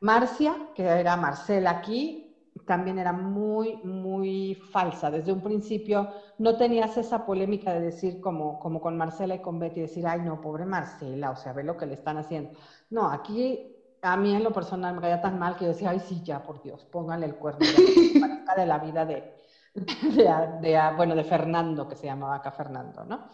[0.00, 2.23] Marcia, que era Marcela aquí,
[2.66, 5.10] también era muy, muy falsa.
[5.10, 6.08] Desde un principio
[6.38, 10.20] no tenías esa polémica de decir como, como con Marcela y con Betty, decir, ay
[10.20, 12.50] no, pobre Marcela, o sea, ve lo que le están haciendo.
[12.90, 16.00] No, aquí a mí en lo personal me caía tan mal que yo decía, ay
[16.00, 17.66] sí, ya, por Dios, póngale el cuerno
[18.56, 19.34] de la vida de,
[19.74, 23.28] de, bueno, de Fernando, que se llamaba acá Fernando, ¿no?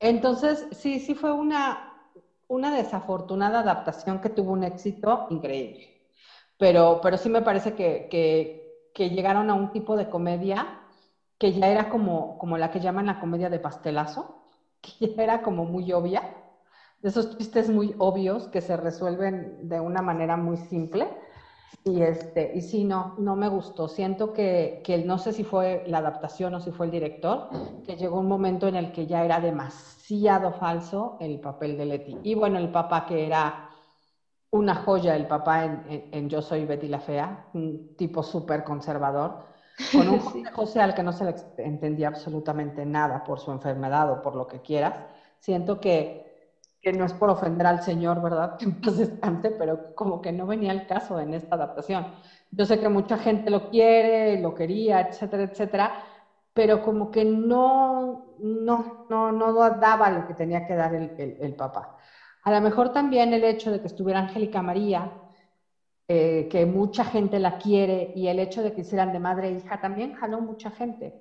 [0.00, 2.10] Entonces, sí, sí fue una,
[2.48, 5.91] una desafortunada adaptación que tuvo un éxito increíble
[6.62, 8.06] pero, pero sí me parece que,
[8.94, 10.68] que, llegaron a un tipo de comedia
[11.36, 14.46] que ya era como, como la que llaman la comedia de pastelazo,
[14.80, 16.22] que ya era como muy obvia,
[17.00, 21.08] de esos chistes muy obvios que se resuelven de una manera muy simple.
[21.82, 23.88] Y, este, y sí, no, no me gustó.
[23.88, 27.48] Siento que, que no sé si fue la adaptación o si fue el director,
[27.84, 32.16] que llegó un momento en el que ya era demasiado falso el papel de Leti.
[32.22, 33.71] Y bueno, el papá que era
[34.52, 39.46] una joya el papá en, Yo soy Betty la Fea, un tipo súper conservador,
[39.90, 40.20] con un
[40.52, 44.46] José, al que no se le entendía absolutamente nada por su enfermedad o por lo
[44.46, 44.94] que quieras.
[45.40, 46.26] Siento que,
[46.82, 48.56] que no es por ofender al Señor, ¿verdad?
[48.58, 52.06] Que más descanse, pero como que no venía el caso en esta adaptación.
[52.50, 55.92] Yo sé que mucha gente lo quiere, lo quería, etcétera, etcétera,
[56.52, 61.36] pero como que no, no, no, no daba lo que tenía que dar el, el,
[61.40, 61.96] el papá.
[62.42, 65.12] A lo mejor también el hecho de que estuviera Angélica María,
[66.08, 69.52] eh, que mucha gente la quiere, y el hecho de que hicieran de madre e
[69.52, 71.14] hija también jaló mucha gente.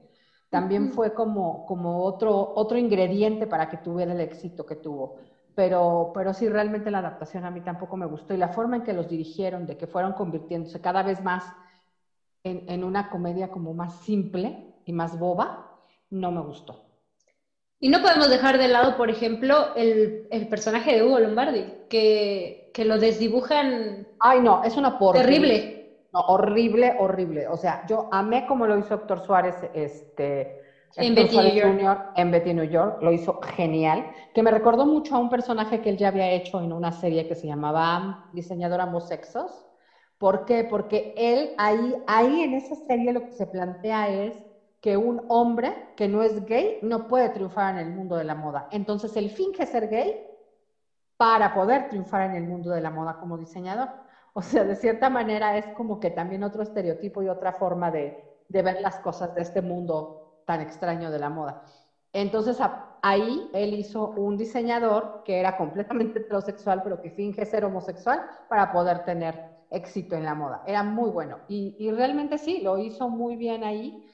[0.49, 5.15] También fue como, como otro, otro ingrediente para que tuviera el éxito que tuvo.
[5.55, 8.33] Pero, pero sí, realmente la adaptación a mí tampoco me gustó.
[8.33, 11.45] Y la forma en que los dirigieron, de que fueron convirtiéndose cada vez más
[12.43, 16.90] en, una comedia como más simple y más boba, no me gustó.
[17.83, 22.99] Y no podemos dejar de lado, por ejemplo, el, personaje de Hugo Lombardi, que, lo
[22.99, 24.07] desdibujan.
[24.19, 25.19] Ay, no, es una porra.
[25.19, 25.97] Terrible.
[26.13, 27.47] No, horrible, horrible.
[27.47, 30.61] O sea, yo amé como lo hizo Héctor Suárez, este,
[30.95, 32.11] en Betty New York.
[32.17, 34.05] en Betty New York, lo hizo genial,
[34.35, 37.27] que me recordó mucho a un personaje que él ya había hecho en una serie
[37.27, 39.65] que se llamaba Diseñador Ambos Sexos.
[40.19, 40.65] ¿Por qué?
[40.65, 44.50] Porque él ahí, ahí en esa serie lo que se plantea es
[44.81, 48.35] que un hombre que no es gay no puede triunfar en el mundo de la
[48.35, 48.67] moda.
[48.71, 50.27] Entonces él finge ser gay
[51.17, 53.89] para poder triunfar en el mundo de la moda como diseñador.
[54.33, 58.23] O sea, de cierta manera es como que también otro estereotipo y otra forma de,
[58.49, 61.63] ver las cosas de este mundo tan extraño de la moda.
[62.11, 62.57] Entonces
[63.01, 68.71] ahí él hizo un diseñador que era completamente heterosexual, pero que finge ser homosexual para
[68.71, 70.63] poder tener éxito en la moda.
[70.65, 71.39] Era muy bueno.
[71.47, 74.05] Y, realmente sí, lo hizo muy bien ahí.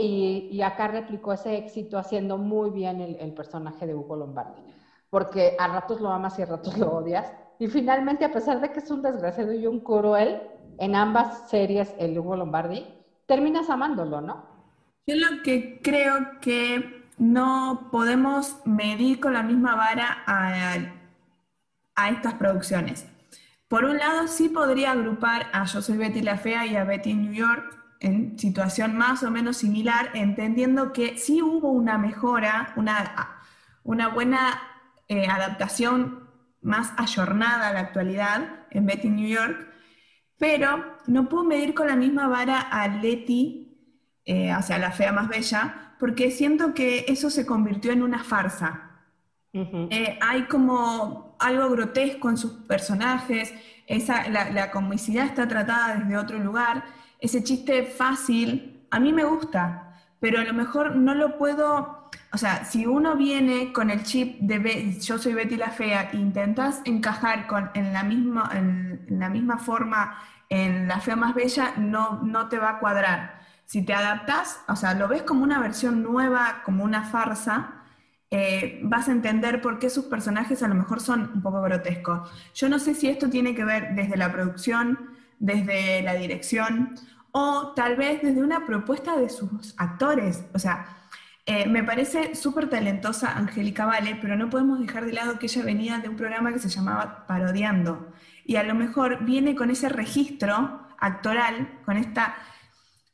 [0.00, 4.62] Y, acá replicó ese éxito haciendo muy bien el, personaje de Hugo Lombardi.
[5.10, 7.32] Porque a ratos lo amas y a ratos lo odias.
[7.58, 10.40] Y finalmente, a pesar de que es un desgraciado y un cruel,
[10.78, 12.86] en ambas series, el Hugo Lombardi,
[13.26, 14.44] terminas amándolo, ¿no?
[15.06, 23.06] Yo lo que creo que no podemos medir con la misma vara a, estas producciones.
[23.68, 27.12] Por un lado, sí podría agrupar a Yo soy Betty la Fea y a Betty
[27.12, 33.44] New York en situación más o menos similar, entendiendo que sí hubo una mejora, una,
[33.84, 34.62] una buena
[35.08, 36.28] eh, adaptación
[36.62, 39.68] más ayornada a la actualidad en Betty New York,
[40.38, 43.70] pero no puedo medir con la misma vara a Letty
[44.24, 48.22] eh, o sea, la fea más bella, porque siento que eso se convirtió en una
[48.22, 48.86] farsa.
[49.52, 53.52] Eh, hay como algo grotesco en sus personajes,
[53.88, 56.84] esa, la, la, comicidad está tratada desde otro lugar,
[57.20, 62.38] ese chiste fácil, a mí me gusta, pero a lo mejor no lo puedo, o
[62.38, 66.82] sea, si uno viene con el chip de yo soy Betty la fea e intentas
[66.84, 70.18] encajar con, en, la misma, en, la misma forma
[70.48, 73.40] en la fea más bella, no, no te va a cuadrar.
[73.64, 77.80] Si te adaptas, o sea, lo ves como una versión nueva, como una farsa,
[78.32, 82.30] eh, vas a entender por qué sus personajes a lo mejor son un poco grotescos.
[82.54, 85.09] Yo no sé si esto tiene que ver desde la producción,
[85.40, 86.94] desde la dirección,
[87.32, 90.44] o tal vez desde una propuesta de sus actores.
[90.54, 91.08] O sea,
[91.46, 95.64] eh, me parece súper talentosa Angélica Vale, pero no podemos dejar de lado que ella
[95.64, 98.12] venía de un programa que se llamaba Parodiando.
[98.44, 102.36] Y a lo mejor viene con ese registro actoral, con esta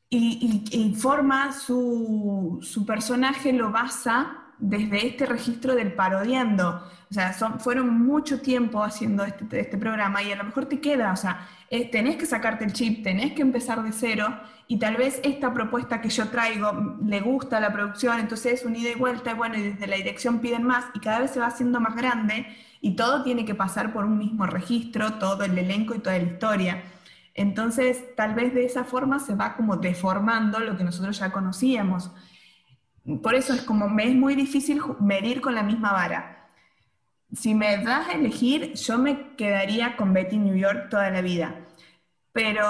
[0.08, 6.82] y, forma su, su, personaje, lo basa desde este registro del parodiando.
[7.10, 10.80] O sea, son, fueron mucho tiempo haciendo este, este, programa y a lo mejor te
[10.80, 14.78] queda, o sea, eh, tenés que sacarte el chip, tenés que empezar de cero y
[14.78, 18.74] tal vez esta propuesta que yo traigo le gusta a la producción, entonces es un
[18.74, 21.38] ida y vuelta, y bueno, y desde la dirección piden más y cada vez se
[21.38, 22.46] va haciendo más grande
[22.80, 26.24] y todo tiene que pasar por un mismo registro, todo el elenco y toda la
[26.24, 26.82] historia.
[27.34, 32.10] Entonces, tal vez de esa forma se va como deformando lo que nosotros ya conocíamos.
[33.22, 36.48] Por eso es como, me es muy difícil medir con la misma vara.
[37.32, 41.54] Si me das a elegir, yo me quedaría con Betty New York toda la vida.
[42.32, 42.64] Pero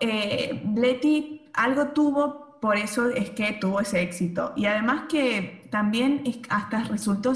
[0.00, 4.52] eh, Betty algo tuvo, por eso es que tuvo ese éxito.
[4.56, 7.32] Y además que también hasta resultó,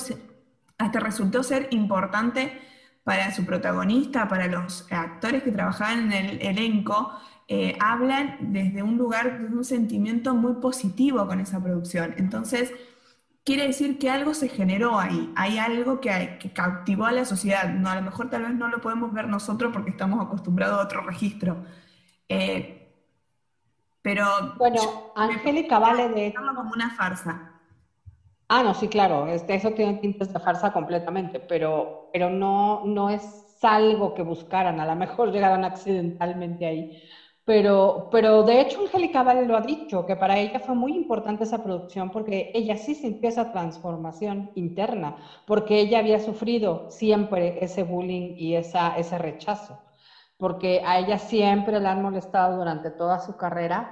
[0.79, 2.61] hasta resultó ser importante
[3.05, 7.13] para su protagonista, para los actores que trabajaban en el elenco,
[7.49, 12.15] eh, hablan desde un lugar, de un sentimiento muy positivo con esa producción.
[12.19, 12.73] Entonces,
[13.43, 17.69] quiere decir que algo se generó ahí, hay algo que, que cautivó a la sociedad.
[17.71, 20.85] No, a lo mejor tal vez no lo podemos ver nosotros porque estamos acostumbrados a
[20.85, 21.65] otro registro.
[22.29, 22.93] Eh,
[24.03, 24.27] pero...
[24.59, 26.35] Bueno, Angélica Vale de...
[26.35, 27.53] Como una farsa.
[28.49, 33.11] Ah, no, sí, claro, este, eso tiene tintes de farsa completamente, pero, pero no, no
[33.11, 33.23] es
[33.63, 37.03] algo que buscaran, a lo mejor llegaron accidentalmente ahí.
[37.49, 41.45] Pero, pero de hecho, Angélica Vale lo ha dicho, que para ella fue muy importante
[41.45, 45.15] esa producción porque ella sí sintió esa transformación interna,
[45.47, 49.81] porque ella había sufrido siempre ese bullying y esa, ese rechazo,
[50.37, 53.89] porque a ella siempre la han molestado durante toda su carrera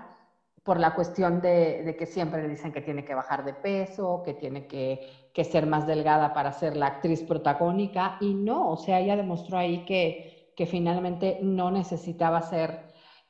[0.62, 4.34] por la cuestión de, que siempre le dicen que tiene que bajar de peso, que
[4.34, 5.00] tiene que,
[5.44, 9.78] ser más delgada para ser la actriz protagónica, y no, o sea, ella demostró ahí
[9.78, 10.18] que,
[10.54, 12.80] que finalmente no necesitaba ser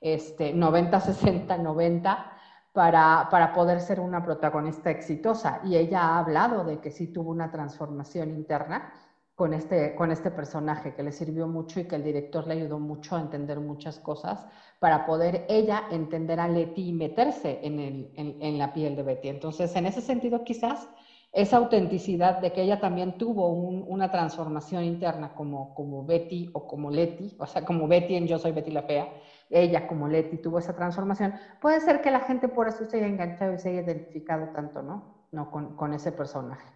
[0.01, 2.33] este, 90, 60, 90
[2.73, 5.61] para, para poder ser una protagonista exitosa.
[5.65, 8.93] Y ella ha hablado de que sí tuvo una transformación interna
[9.37, 12.79] con este, con este personaje que le sirvió mucho y que el director le ayudó
[12.79, 14.47] mucho a entender muchas cosas
[14.79, 19.29] para poder ella entender a Leti y meterse en, el, en, la piel de Betty.
[19.29, 20.89] Entonces, en ese sentido, quizás
[21.33, 26.91] esa autenticidad de que ella también tuvo una transformación interna como, como Betty o como
[26.91, 29.07] Leti, o sea, como Betty en Yo Soy Betty la Fea,
[29.51, 33.07] ella como Leti tuvo esa transformación, puede ser que la gente por eso se haya
[33.07, 35.27] enganchado y se haya identificado tanto, ¿no?
[35.33, 36.67] no con, con ese personaje.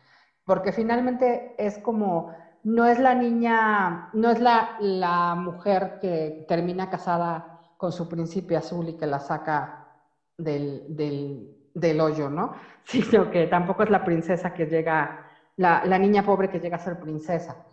[0.45, 6.91] Porque finalmente es como no es la niña, no es la, la mujer que termina
[6.91, 9.89] casada con su príncipe azul y que la saca
[10.37, 12.53] del, del, del, hoyo, ¿no?
[12.85, 16.81] Sino que tampoco es la princesa que llega, la, la, niña pobre que llega a
[16.81, 17.65] ser princesa.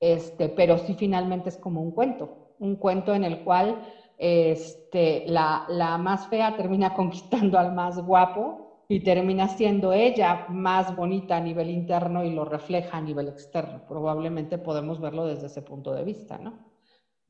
[0.00, 3.80] Este, pero sí finalmente es como un cuento, un cuento en el cual
[4.18, 10.94] este, la, la más fea termina conquistando al más guapo y termina siendo ella más
[10.94, 13.82] bonita a nivel interno y lo refleja a nivel externo.
[13.88, 16.58] Probablemente podemos verlo desde ese punto de vista, ¿no?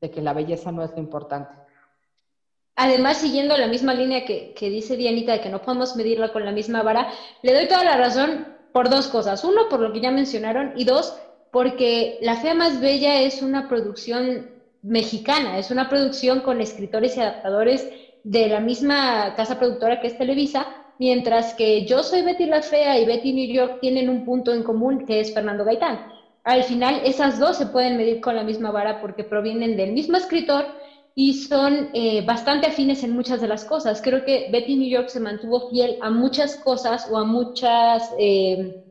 [0.01, 1.55] De que la belleza no es lo importante.
[2.75, 6.43] Además, siguiendo la misma línea que, que dice Dianita de que no podemos medirla con
[6.43, 7.07] la misma vara,
[7.41, 9.45] le doy toda la razón por dos cosas.
[9.45, 11.17] Uno, por lo que ya mencionaron, y dos,
[11.51, 14.54] porque La Fea Más Bella es una producción
[14.85, 17.89] mexicana, es una producción con escritores y adaptadores
[18.23, 20.67] de la misma casa productora que es Televisa,
[20.99, 24.63] mientras que yo soy Betty la Fea y Betty New York tienen un punto en
[24.63, 26.07] común que es Fernando Gaitán.
[26.43, 30.17] Al final, esas dos se pueden medir con la misma vara porque provienen del mismo
[30.17, 30.65] escritor
[31.15, 34.01] y son eh, bastante afines en muchas de las cosas.
[34.01, 38.83] Creo que Betty New York se mantuvo fiel a muchas cosas o a muchas eh,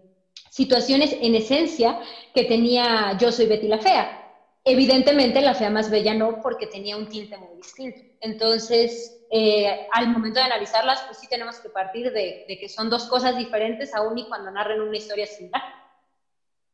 [0.50, 2.00] situaciones en esencia
[2.34, 4.23] que tenía Yo soy Betty la Fea.
[4.64, 8.00] Evidentemente, la fea más bella no, porque tenía un tinte muy distinto.
[8.20, 13.06] Entonces, eh, al momento de analizarlas, pues sí tenemos que partir de, que son dos
[13.06, 15.62] cosas diferentes, aún y cuando narren una historia similar.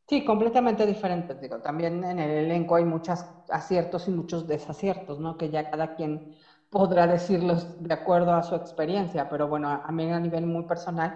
[0.07, 1.39] Sí, completamente diferentes.
[1.39, 5.37] Digo, también en el elenco hay muchos aciertos y muchos desaciertos, ¿no?
[5.37, 6.21] Que ya cada quien
[6.69, 11.15] podrá decirlos de acuerdo a su experiencia, pero bueno, a mí a nivel muy personal,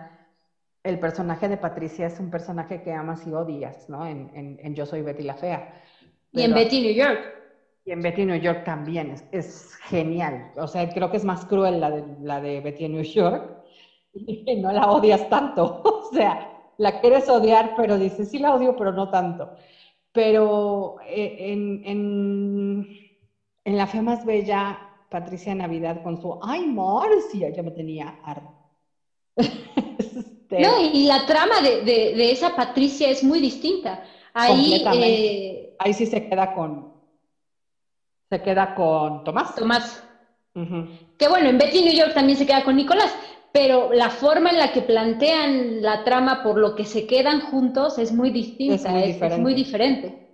[0.83, 4.05] el personaje de Patricia es un personaje que amas y odias, ¿no?
[4.05, 5.65] En, en Yo Soy Betty la Fea.
[6.35, 7.35] Y en Betty New York.
[7.85, 10.51] Y en Betty New York también, es, es, genial.
[10.57, 13.63] O sea, creo que es más cruel la de, la de Betty New York
[14.13, 15.81] y no la odias tanto.
[16.05, 19.49] O sea, la quieres odiar, pero dices, sí la odio, pero no tanto.
[20.11, 22.87] Pero eh, en, en,
[23.65, 24.79] en La Fe Más Bella,
[25.09, 28.53] Patricia Navidad con su, ay, Marcia, ya me tenía harto.
[29.35, 30.61] este...
[30.61, 34.03] No, y la trama de, de, de, esa Patricia es muy distinta.
[34.33, 35.64] Ahí, eh...
[35.79, 36.93] Ahí sí se queda con,
[38.29, 39.55] se queda con Tomás.
[39.55, 40.03] Tomás.
[41.17, 43.13] Que bueno, en Betty New York también se queda con Nicolás,
[43.51, 47.97] pero la forma en la que plantean la trama por lo que se quedan juntos
[47.97, 50.29] es muy distinta, es muy, diferente.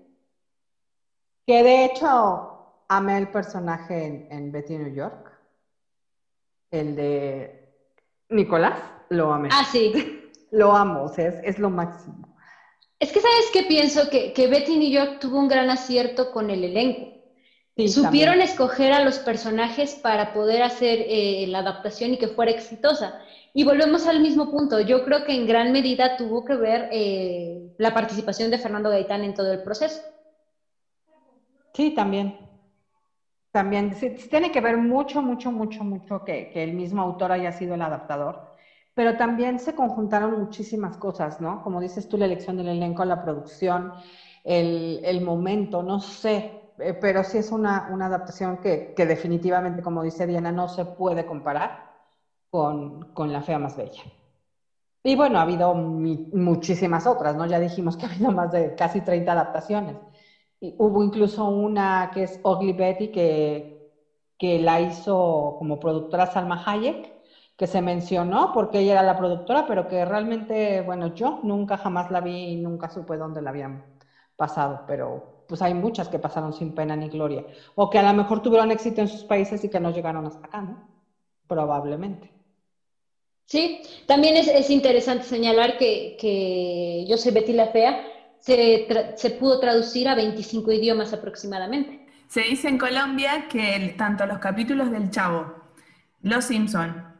[1.46, 5.32] Que de hecho amé el personaje en, Betty New York,
[6.70, 7.74] el de
[8.30, 8.80] Nicolás,
[9.10, 9.50] lo amé.
[9.52, 10.30] Ah, sí.
[10.52, 12.31] lo amo, o sea, es, lo máximo.
[13.02, 14.10] Es que, ¿sabes qué pienso?
[14.10, 17.12] Que, que Betty New York tuvo un gran acierto con el elenco
[17.88, 23.16] Supieron escoger a los personajes para poder hacer eh, la adaptación y que fuera exitosa.
[23.54, 24.82] Y volvemos al mismo punto.
[24.82, 29.24] Yo creo que en gran medida tuvo que ver eh, la participación de Fernando Gaitán
[29.24, 30.02] en todo el proceso.
[31.74, 32.36] Sí, también.
[33.52, 33.97] También
[34.30, 37.82] tiene que ver mucho, mucho, mucho, mucho que, que, el mismo autor haya sido el
[37.82, 38.39] adaptador,
[39.02, 41.60] pero también se conjuntaron muchísimas cosas, ¿no?
[41.60, 43.91] Como dices tú, la elección del elenco, la producción,
[44.43, 49.82] el, el momento, no sé, eh, pero sí es una, una adaptación que, que, definitivamente,
[49.82, 51.74] como dice Diana, no se puede comparar
[52.52, 54.04] con, con La Fea Más Bella.
[55.04, 55.74] Y bueno, ha habido
[56.32, 57.45] muchísimas otras, ¿no?
[57.47, 59.97] Ya dijimos que ha habido más de casi 30 adaptaciones.
[60.60, 63.66] Y hubo incluso una que es Ugly Betty, que,
[64.38, 67.14] que la hizo como productora Salma Hayek,
[67.62, 72.09] que se mencionó porque ella era la productora, pero que realmente, bueno, yo nunca jamás
[72.09, 73.86] la vi y nunca supe dónde la habían
[74.36, 77.45] pasado, pero pues hay muchas que pasaron sin pena ni gloria,
[77.76, 80.47] o que a lo mejor tuvieron éxito en sus países y que no llegaron hasta
[80.47, 80.89] acá, ¿no?
[81.45, 82.32] Probablemente.
[83.45, 88.03] Sí, también es, interesante señalar que, Yo soy Betty la Fea
[88.39, 88.88] se,
[89.18, 92.07] se, pudo traducir a 25 idiomas aproximadamente.
[92.28, 95.45] Se dice en Colombia que tanto los capítulos del Chavo,
[96.24, 97.11] Los Simpson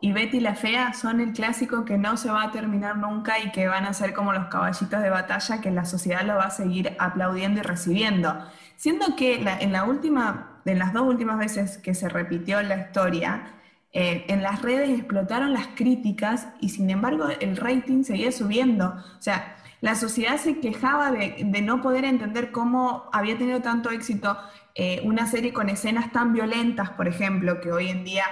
[0.00, 3.50] y Betty la Fea son el clásico que no se va a terminar nunca y
[3.50, 6.50] que van a ser como los caballitos de batalla que la sociedad lo va a
[6.50, 8.38] seguir aplaudiendo y recibiendo.
[8.76, 13.54] Siendo que en la última, de las dos últimas veces que se repitió la historia,
[13.92, 18.94] eh, en las redes explotaron las críticas y sin embargo el rating seguía subiendo.
[19.18, 24.36] O sea, la sociedad se quejaba de, no poder entender cómo había tenido tanto éxito
[24.76, 28.24] eh, una serie con escenas tan violentas, por ejemplo, que hoy en día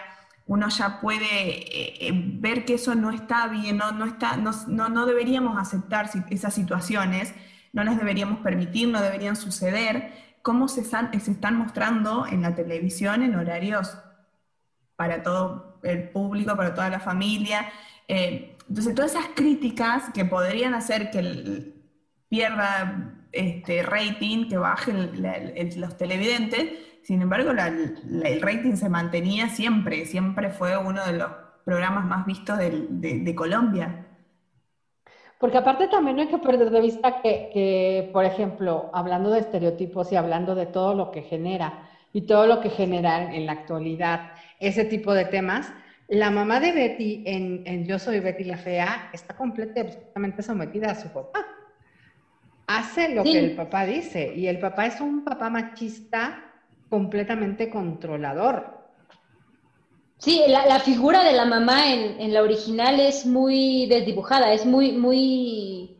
[0.46, 4.52] uno ya puede eh, ver que eso no está bien, no, no, está, no,
[4.88, 7.34] no deberíamos aceptar esas situaciones,
[7.72, 12.54] no las deberíamos permitir, no deberían suceder, cómo se están, se están mostrando en la
[12.54, 13.98] televisión en horarios
[14.94, 17.68] para todo el público, para toda la familia.
[18.06, 21.74] Eh, entonces, todas esas críticas que podrían hacer que
[22.28, 24.92] pierda este rating, que baje
[25.76, 26.70] los televidentes,
[27.06, 31.30] sin embargo, el rating se mantenía siempre, siempre fue uno de los
[31.64, 34.04] programas más vistos de, Colombia.
[35.38, 39.38] Porque aparte también no hay que perder de vista que, que, por ejemplo, hablando de
[39.38, 43.52] estereotipos y hablando de todo lo que genera y todo lo que genera en la
[43.52, 45.72] actualidad, ese tipo de temas.
[46.08, 51.08] La mamá de Betty en, Yo Soy Betty la Fea está completamente sometida a su
[51.10, 51.46] papá.
[52.66, 56.45] Hace lo que el papá dice y el papá es un papá machista
[56.88, 58.76] completamente controlador.
[60.18, 64.92] Sí, la, figura de la mamá en, en, la original es muy desdibujada, es muy,
[64.92, 65.96] muy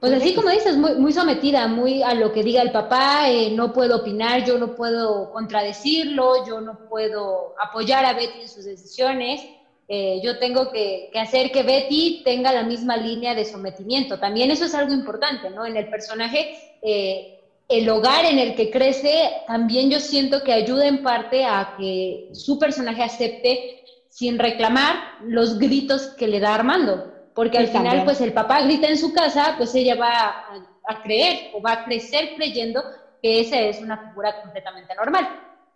[0.00, 3.50] pues así como dices, muy, muy sometida, muy a lo que diga el papá, eh,
[3.50, 8.64] no puedo opinar, yo no puedo contradecirlo, yo no puedo apoyar a Betty en sus
[8.64, 9.40] decisiones,
[9.88, 14.20] eh, yo tengo que, hacer que Betty tenga la misma línea de sometimiento.
[14.20, 15.66] También eso es algo importante, ¿no?
[15.66, 17.37] En el personaje, eh,
[17.68, 22.30] el hogar en el que crece, también yo siento que ayuda en parte a que
[22.32, 28.20] su personaje acepte sin reclamar los gritos que le da Armando porque al final pues
[28.20, 30.44] el papá grita en su casa, pues ella va
[30.88, 32.82] a, creer o va a crecer creyendo
[33.22, 35.28] que esa es una figura completamente normal.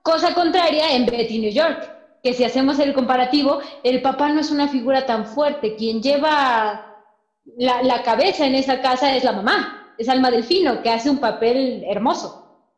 [0.03, 1.88] Cosa contraria en Betty New York,
[2.20, 6.97] que si hacemos el comparativo, el papá no es una figura tan fuerte, quien lleva
[7.57, 11.18] la, la cabeza en esa casa es la mamá, es Alma Delfino, que hace un
[11.18, 12.68] papel hermoso.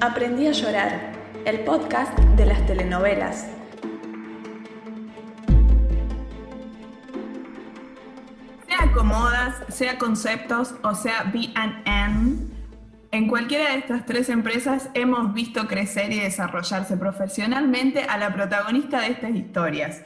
[0.00, 1.12] Aprendí a llorar,
[1.44, 3.48] el podcast de las telenovelas.
[9.02, 12.36] modas, sea conceptos o sea B&M,
[13.10, 19.00] en cualquiera de estas tres empresas hemos visto crecer y desarrollarse profesionalmente a la protagonista
[19.00, 20.02] de estas historias.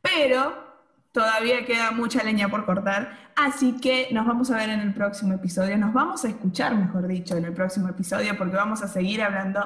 [0.00, 0.71] Pero
[1.12, 5.34] todavía queda mucha leña por cortar, así que nos vamos a ver en el próximo
[5.34, 9.22] episodio, nos vamos a escuchar, mejor dicho, en el próximo episodio, porque vamos a seguir
[9.22, 9.60] hablando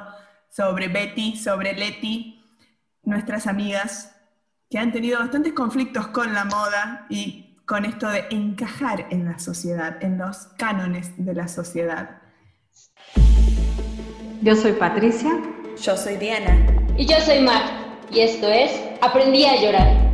[0.49, 2.43] sobre Betty, sobre Letty,
[3.03, 4.13] nuestras amigas
[4.69, 9.39] que han tenido bastantes conflictos con la moda y con esto de encajar en la
[9.39, 12.21] sociedad, en los cánones de la sociedad.
[14.41, 15.31] Yo soy Patricia.
[15.81, 16.65] Yo soy Diana.
[16.97, 17.61] Y yo soy Mar.
[18.11, 18.71] Y esto es
[19.01, 20.06] Aprendí a llorar.